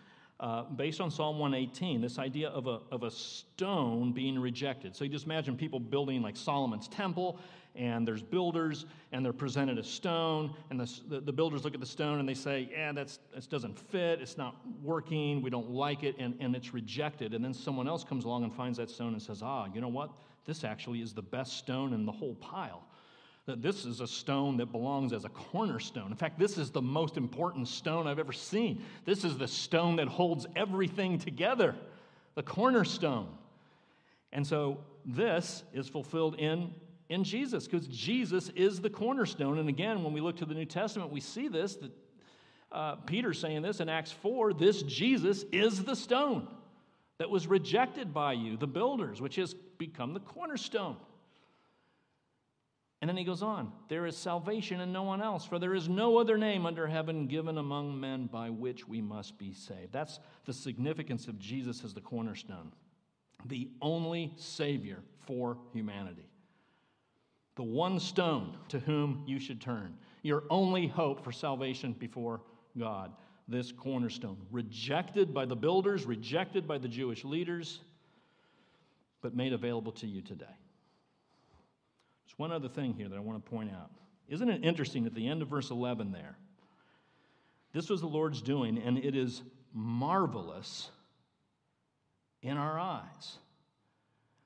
uh, 0.42 0.64
based 0.64 1.00
on 1.00 1.08
Psalm 1.08 1.38
118, 1.38 2.00
this 2.00 2.18
idea 2.18 2.48
of 2.48 2.66
a, 2.66 2.80
of 2.90 3.04
a 3.04 3.10
stone 3.12 4.12
being 4.12 4.36
rejected. 4.36 4.96
So 4.96 5.04
you 5.04 5.10
just 5.10 5.24
imagine 5.24 5.56
people 5.56 5.78
building 5.78 6.20
like 6.20 6.36
Solomon's 6.36 6.88
temple, 6.88 7.38
and 7.76 8.06
there's 8.06 8.22
builders, 8.22 8.84
and 9.12 9.24
they're 9.24 9.32
presented 9.32 9.78
a 9.78 9.84
stone, 9.84 10.52
and 10.70 10.80
the, 10.80 11.20
the, 11.20 11.32
builders 11.32 11.64
look 11.64 11.74
at 11.74 11.80
the 11.80 11.86
stone 11.86 12.18
and 12.18 12.28
they 12.28 12.34
say, 12.34 12.68
Yeah, 12.72 12.90
that's, 12.90 13.20
that 13.32 13.48
doesn't 13.48 13.78
fit, 13.78 14.20
it's 14.20 14.36
not 14.36 14.56
working, 14.82 15.42
we 15.42 15.48
don't 15.48 15.70
like 15.70 16.02
it, 16.02 16.16
and, 16.18 16.34
and 16.40 16.56
it's 16.56 16.74
rejected. 16.74 17.34
And 17.34 17.44
then 17.44 17.54
someone 17.54 17.86
else 17.86 18.02
comes 18.02 18.24
along 18.24 18.42
and 18.42 18.52
finds 18.52 18.78
that 18.78 18.90
stone 18.90 19.12
and 19.12 19.22
says, 19.22 19.42
Ah, 19.44 19.68
you 19.72 19.80
know 19.80 19.88
what? 19.88 20.10
This 20.44 20.64
actually 20.64 21.02
is 21.02 21.14
the 21.14 21.22
best 21.22 21.56
stone 21.56 21.92
in 21.92 22.04
the 22.04 22.12
whole 22.12 22.34
pile 22.34 22.82
that 23.46 23.60
this 23.60 23.84
is 23.84 24.00
a 24.00 24.06
stone 24.06 24.56
that 24.58 24.70
belongs 24.70 25.12
as 25.12 25.24
a 25.24 25.28
cornerstone. 25.28 26.10
In 26.10 26.16
fact, 26.16 26.38
this 26.38 26.58
is 26.58 26.70
the 26.70 26.82
most 26.82 27.16
important 27.16 27.66
stone 27.66 28.06
I've 28.06 28.20
ever 28.20 28.32
seen. 28.32 28.84
This 29.04 29.24
is 29.24 29.36
the 29.36 29.48
stone 29.48 29.96
that 29.96 30.06
holds 30.06 30.46
everything 30.54 31.18
together, 31.18 31.74
the 32.36 32.42
cornerstone. 32.42 33.26
And 34.32 34.46
so 34.46 34.78
this 35.04 35.64
is 35.72 35.88
fulfilled 35.88 36.36
in, 36.36 36.72
in 37.08 37.24
Jesus 37.24 37.66
because 37.66 37.88
Jesus 37.88 38.48
is 38.50 38.80
the 38.80 38.90
cornerstone. 38.90 39.58
And 39.58 39.68
again, 39.68 40.04
when 40.04 40.12
we 40.12 40.20
look 40.20 40.36
to 40.36 40.46
the 40.46 40.54
New 40.54 40.64
Testament, 40.64 41.10
we 41.10 41.20
see 41.20 41.48
this 41.48 41.76
that 41.76 41.90
uh, 42.70 42.96
Peter's 42.96 43.38
saying 43.38 43.62
this 43.62 43.80
in 43.80 43.88
Acts 43.88 44.12
4 44.12 44.54
this 44.54 44.82
Jesus 44.82 45.44
is 45.52 45.84
the 45.84 45.96
stone 45.96 46.46
that 47.18 47.28
was 47.28 47.46
rejected 47.46 48.14
by 48.14 48.32
you, 48.32 48.56
the 48.56 48.66
builders, 48.66 49.20
which 49.20 49.36
has 49.36 49.54
become 49.78 50.14
the 50.14 50.20
cornerstone. 50.20 50.96
And 53.02 53.08
then 53.08 53.16
he 53.16 53.24
goes 53.24 53.42
on, 53.42 53.72
there 53.88 54.06
is 54.06 54.16
salvation 54.16 54.80
in 54.80 54.92
no 54.92 55.02
one 55.02 55.20
else, 55.20 55.44
for 55.44 55.58
there 55.58 55.74
is 55.74 55.88
no 55.88 56.18
other 56.18 56.38
name 56.38 56.64
under 56.64 56.86
heaven 56.86 57.26
given 57.26 57.58
among 57.58 57.98
men 57.98 58.26
by 58.26 58.48
which 58.48 58.86
we 58.86 59.00
must 59.00 59.36
be 59.38 59.52
saved. 59.52 59.92
That's 59.92 60.20
the 60.44 60.52
significance 60.52 61.26
of 61.26 61.36
Jesus 61.36 61.82
as 61.82 61.94
the 61.94 62.00
cornerstone, 62.00 62.70
the 63.46 63.68
only 63.82 64.32
Savior 64.36 65.00
for 65.26 65.58
humanity. 65.72 66.28
The 67.56 67.64
one 67.64 67.98
stone 67.98 68.56
to 68.68 68.78
whom 68.78 69.24
you 69.26 69.40
should 69.40 69.60
turn, 69.60 69.96
your 70.22 70.44
only 70.48 70.86
hope 70.86 71.24
for 71.24 71.32
salvation 71.32 71.94
before 71.94 72.40
God. 72.78 73.10
This 73.48 73.72
cornerstone, 73.72 74.36
rejected 74.52 75.34
by 75.34 75.44
the 75.44 75.56
builders, 75.56 76.06
rejected 76.06 76.68
by 76.68 76.78
the 76.78 76.88
Jewish 76.88 77.24
leaders, 77.24 77.80
but 79.22 79.34
made 79.34 79.52
available 79.52 79.92
to 79.92 80.06
you 80.06 80.22
today. 80.22 80.46
There's 82.32 82.38
one 82.38 82.52
other 82.52 82.68
thing 82.68 82.94
here 82.94 83.08
that 83.08 83.16
I 83.16 83.20
want 83.20 83.44
to 83.44 83.50
point 83.50 83.70
out. 83.70 83.90
Isn't 84.28 84.48
it 84.48 84.64
interesting 84.64 85.04
at 85.04 85.14
the 85.14 85.28
end 85.28 85.42
of 85.42 85.48
verse 85.48 85.70
11 85.70 86.12
there? 86.12 86.38
This 87.74 87.90
was 87.90 88.00
the 88.00 88.06
Lord's 88.06 88.40
doing, 88.40 88.78
and 88.78 88.96
it 88.96 89.14
is 89.14 89.42
marvelous 89.74 90.90
in 92.40 92.56
our 92.56 92.78
eyes. 92.78 93.38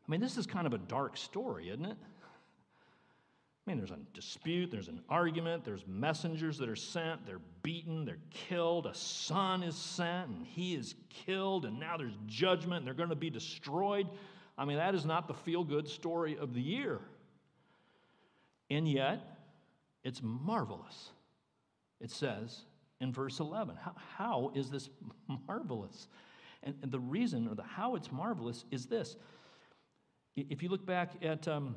I 0.07 0.11
mean, 0.11 0.21
this 0.21 0.37
is 0.37 0.47
kind 0.47 0.67
of 0.67 0.73
a 0.73 0.79
dark 0.79 1.17
story, 1.17 1.69
isn't 1.69 1.85
it? 1.85 1.97
I 3.67 3.71
mean, 3.71 3.79
there's 3.79 3.91
a 3.91 3.99
dispute, 4.15 4.71
there's 4.71 4.89
an 4.89 5.01
argument, 5.09 5.65
there's 5.65 5.85
messengers 5.87 6.59
that 6.59 6.69
are 6.69 6.77
sent, 6.77 7.27
they're 7.27 7.41
beaten, 7.63 8.05
they're 8.05 8.19
killed, 8.31 8.87
a 8.87 8.95
son 8.95 9.63
is 9.63 9.75
sent, 9.77 10.29
and 10.29 10.47
he 10.47 10.75
is 10.75 10.95
killed, 11.09 11.65
and 11.65 11.79
now 11.79 11.97
there's 11.97 12.17
judgment, 12.27 12.79
and 12.79 12.87
they're 12.87 12.95
going 12.95 13.09
to 13.09 13.17
be 13.17 13.31
destroyed. 13.31 14.09
I 14.57 14.65
mean, 14.65 14.77
that 14.77 14.95
is 14.95 15.05
not 15.05 15.27
the 15.27 15.35
feel 15.35 15.65
good 15.65 15.89
story 15.89 16.37
of 16.39 16.55
the 16.55 16.61
year. 16.61 17.01
And 18.71 18.89
yet, 18.89 19.21
it's 20.05 20.21
marvelous. 20.23 21.11
It 22.01 22.11
says 22.11 22.63
in 23.01 23.13
verse 23.13 23.41
11. 23.41 23.77
How, 23.77 23.95
how 24.17 24.53
is 24.55 24.71
this 24.71 24.89
marvelous? 25.49 26.09
And, 26.63 26.75
and, 26.83 26.91
the 26.91 27.01
reason, 27.01 27.49
or 27.49 27.55
the 27.55 27.63
how 27.63 27.95
it's 27.95 28.11
marvelous, 28.11 28.65
is 28.71 28.87
this. 28.87 29.17
If 30.37 30.63
you 30.63 30.69
look 30.69 30.85
back 30.85 31.13
at 31.23 31.47
um, 31.49 31.77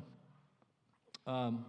um, 1.26 1.64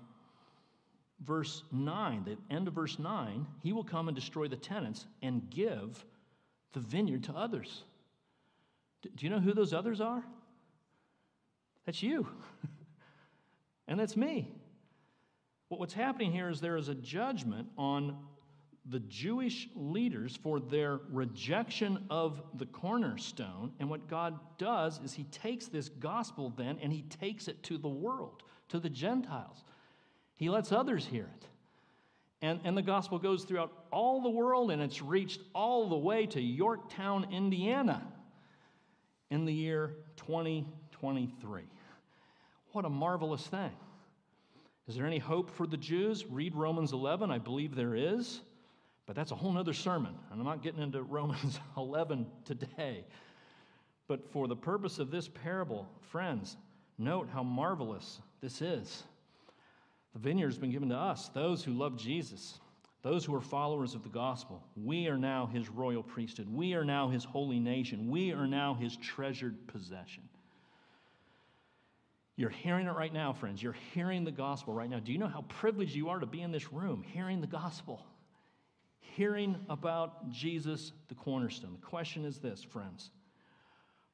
verse 1.24 1.64
9, 1.72 2.24
the 2.26 2.38
end 2.54 2.68
of 2.68 2.74
verse 2.74 3.00
9, 3.00 3.46
he 3.62 3.74
will 3.74 3.84
come 3.84 4.08
and 4.08 4.16
destroy 4.16 4.48
the 4.48 4.56
tenants 4.56 5.06
and 5.22 5.50
give 5.50 6.04
the 6.74 6.80
vineyard 6.80 7.24
to 7.26 7.34
others. 7.34 7.84
Do 9.02 9.26
you 9.26 9.30
know 9.30 9.40
who 9.40 9.54
those 9.54 9.74
others 9.74 10.02
are? 10.02 10.24
That's 11.86 12.04
you. 12.04 12.28
and 13.88 14.00
that's 14.00 14.16
me. 14.16 14.52
What's 15.78 15.94
happening 15.94 16.34
here 16.34 16.50
is 16.50 16.60
there 16.60 16.76
is 16.76 16.90
a 16.90 16.96
judgment 16.96 17.70
on 17.78 18.18
the 18.90 19.00
Jewish 19.00 19.70
leaders 19.74 20.38
for 20.44 20.60
their 20.60 21.00
rejection 21.10 22.06
of 22.10 22.42
the 22.56 22.66
cornerstone. 22.66 23.72
And 23.80 23.90
what 23.90 24.10
God 24.10 24.38
does 24.58 25.00
is 25.04 25.14
He 25.14 25.24
takes 25.26 25.68
this 25.68 25.88
gospel 25.88 26.54
then 26.58 26.78
and 26.82 26.92
He 26.92 27.04
takes 27.04 27.48
it 27.48 27.64
to 27.64 27.78
the 27.78 27.88
world, 27.88 28.44
to 28.70 28.80
the 28.80 28.90
Gentiles. 28.90 29.64
He 30.36 30.50
lets 30.50 30.74
others 30.74 31.06
hear 31.06 31.24
it. 31.24 31.48
And, 32.42 32.60
and 32.66 32.76
the 32.76 32.82
gospel 32.82 33.18
goes 33.18 33.46
throughout 33.46 33.72
all 33.92 34.22
the 34.22 34.30
world 34.30 34.72
and 34.72 34.82
it's 34.82 35.02
reached 35.02 35.40
all 35.56 35.88
the 35.88 35.98
way 35.98 36.26
to 36.28 36.42
Yorktown, 36.42 37.28
Indiana 37.32 38.06
in 39.30 39.46
the 39.46 39.54
year 39.54 39.94
2023. 40.18 41.62
What 42.74 42.84
a 42.84 42.90
marvelous 42.90 43.48
thing. 43.48 43.72
Is 44.88 44.96
there 44.96 45.06
any 45.06 45.20
hope 45.20 45.50
for 45.50 45.68
the 45.68 45.78
Jews? 45.78 46.26
Read 46.26 46.56
Romans 46.56 46.92
11. 46.92 47.32
I 47.32 47.38
believe 47.38 47.76
there 47.76 47.96
is. 47.96 48.42
But 49.06 49.16
that's 49.16 49.32
a 49.32 49.36
whole 49.36 49.58
other 49.58 49.74
sermon. 49.74 50.16
And 50.32 50.40
I'm 50.40 50.46
not 50.46 50.64
getting 50.64 50.82
into 50.82 51.04
Romans 51.10 51.60
11 51.78 52.26
today. 52.46 53.06
But 54.08 54.32
for 54.32 54.48
the 54.48 54.56
purpose 54.56 55.00
of 55.00 55.12
this 55.12 55.28
parable, 55.28 55.88
friends, 56.10 56.58
note 56.98 57.30
how 57.32 57.44
marvelous 57.44 58.22
this 58.42 58.62
is. 58.62 59.04
The 60.14 60.20
vineyard 60.20 60.48
has 60.48 60.58
been 60.58 60.72
given 60.72 60.90
to 60.90 60.98
us, 60.98 61.30
those 61.30 61.64
who 61.64 61.72
love 61.72 61.98
Jesus, 61.98 62.60
those 63.02 63.24
who 63.24 63.34
are 63.34 63.42
followers 63.42 63.96
of 63.96 64.04
the 64.04 64.10
gospel. 64.10 64.62
We 64.76 65.08
are 65.08 65.18
now 65.18 65.46
his 65.46 65.70
royal 65.70 66.04
priesthood. 66.04 66.54
We 66.54 66.74
are 66.74 66.84
now 66.84 67.10
his 67.10 67.24
holy 67.24 67.60
nation. 67.60 68.10
We 68.10 68.32
are 68.34 68.48
now 68.48 68.74
his 68.74 68.98
treasured 68.98 69.68
possession. 69.68 70.24
You're 72.42 72.50
hearing 72.50 72.88
it 72.88 72.96
right 72.96 73.14
now, 73.14 73.34
friends. 73.34 73.62
You're 73.62 73.78
hearing 73.94 74.24
the 74.24 74.32
gospel 74.32 74.74
right 74.74 74.90
now. 74.90 74.98
Do 74.98 75.12
you 75.12 75.20
know 75.20 75.28
how 75.28 75.44
privileged 75.44 75.94
you 75.94 76.10
are 76.10 76.18
to 76.18 76.26
be 76.26 76.42
in 76.42 76.52
this 76.52 76.74
room 76.74 77.04
hearing 77.04 77.40
the 77.40 77.46
gospel? 77.46 78.04
Hearing 79.00 79.58
about 79.70 80.28
Jesus, 80.32 80.92
the 81.08 81.14
cornerstone. 81.14 81.78
The 81.80 81.86
question 81.86 82.26
is 82.26 82.40
this, 82.40 82.64
friends 82.64 83.12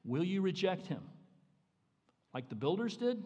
Will 0.04 0.22
you 0.22 0.42
reject 0.42 0.86
him? 0.86 1.00
Like 2.34 2.50
the 2.50 2.54
builders 2.54 2.98
did? 2.98 3.24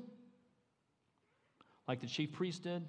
Like 1.88 2.00
the 2.00 2.07
chief 2.07 2.30
priest 2.30 2.62
did? 2.62 2.84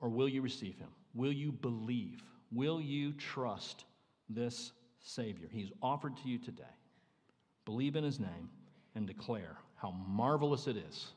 Or 0.00 0.08
will 0.08 0.28
you 0.28 0.42
receive 0.42 0.76
him? 0.76 0.90
Will 1.14 1.32
you 1.32 1.52
believe? 1.52 2.20
Will 2.50 2.80
you 2.80 3.12
trust 3.12 3.84
this 4.28 4.72
Savior? 4.98 5.46
He's 5.52 5.70
offered 5.80 6.16
to 6.16 6.28
you 6.28 6.38
today. 6.38 6.64
Believe 7.64 7.94
in 7.94 8.02
his 8.02 8.18
name 8.18 8.50
and 8.96 9.06
declare 9.06 9.56
how 9.84 9.94
marvelous 10.08 10.66
it 10.66 10.78
is 10.78 11.08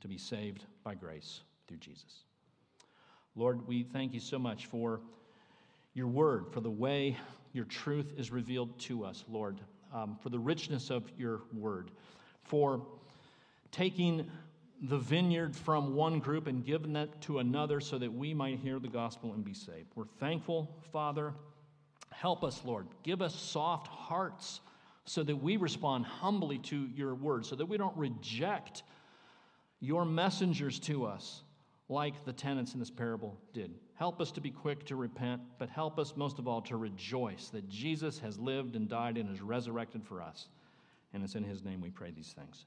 to 0.00 0.06
be 0.06 0.16
saved 0.16 0.64
by 0.84 0.94
grace 0.94 1.40
through 1.66 1.78
Jesus. 1.78 2.22
Lord, 3.34 3.66
we 3.66 3.82
thank 3.82 4.14
you 4.14 4.20
so 4.20 4.38
much 4.38 4.66
for 4.66 5.00
your 5.92 6.06
word, 6.06 6.46
for 6.52 6.60
the 6.60 6.70
way 6.70 7.16
your 7.52 7.64
truth 7.64 8.12
is 8.16 8.30
revealed 8.30 8.78
to 8.78 9.04
us, 9.04 9.24
Lord, 9.28 9.58
um, 9.92 10.16
for 10.22 10.28
the 10.28 10.38
richness 10.38 10.88
of 10.88 11.10
your 11.18 11.40
word, 11.52 11.90
for 12.44 12.86
taking 13.72 14.30
the 14.82 14.98
vineyard 14.98 15.56
from 15.56 15.96
one 15.96 16.20
group 16.20 16.46
and 16.46 16.64
giving 16.64 16.92
that 16.92 17.22
to 17.22 17.40
another 17.40 17.80
so 17.80 17.98
that 17.98 18.12
we 18.12 18.34
might 18.34 18.60
hear 18.60 18.78
the 18.78 18.86
gospel 18.86 19.32
and 19.32 19.44
be 19.44 19.54
saved. 19.54 19.88
We're 19.96 20.04
thankful, 20.20 20.70
Father. 20.92 21.34
Help 22.12 22.44
us, 22.44 22.60
Lord. 22.64 22.86
Give 23.02 23.20
us 23.20 23.34
soft 23.34 23.88
hearts 23.88 24.60
so 25.04 25.22
that 25.22 25.36
we 25.36 25.56
respond 25.56 26.06
humbly 26.06 26.58
to 26.58 26.88
your 26.94 27.14
word, 27.14 27.44
so 27.44 27.56
that 27.56 27.66
we 27.66 27.76
don't 27.76 27.96
reject 27.96 28.82
your 29.80 30.04
messengers 30.04 30.78
to 30.78 31.04
us 31.04 31.42
like 31.88 32.24
the 32.24 32.32
tenants 32.32 32.74
in 32.74 32.78
this 32.78 32.90
parable 32.90 33.36
did. 33.52 33.74
Help 33.94 34.20
us 34.20 34.32
to 34.32 34.40
be 34.40 34.50
quick 34.50 34.86
to 34.86 34.96
repent, 34.96 35.40
but 35.58 35.68
help 35.68 35.98
us 35.98 36.14
most 36.16 36.38
of 36.38 36.48
all 36.48 36.62
to 36.62 36.76
rejoice 36.76 37.48
that 37.50 37.68
Jesus 37.68 38.18
has 38.18 38.38
lived 38.38 38.76
and 38.76 38.88
died 38.88 39.16
and 39.18 39.30
is 39.30 39.42
resurrected 39.42 40.04
for 40.04 40.22
us. 40.22 40.48
And 41.12 41.22
it's 41.22 41.34
in 41.34 41.44
his 41.44 41.62
name 41.62 41.80
we 41.80 41.90
pray 41.90 42.10
these 42.10 42.32
things. 42.32 42.64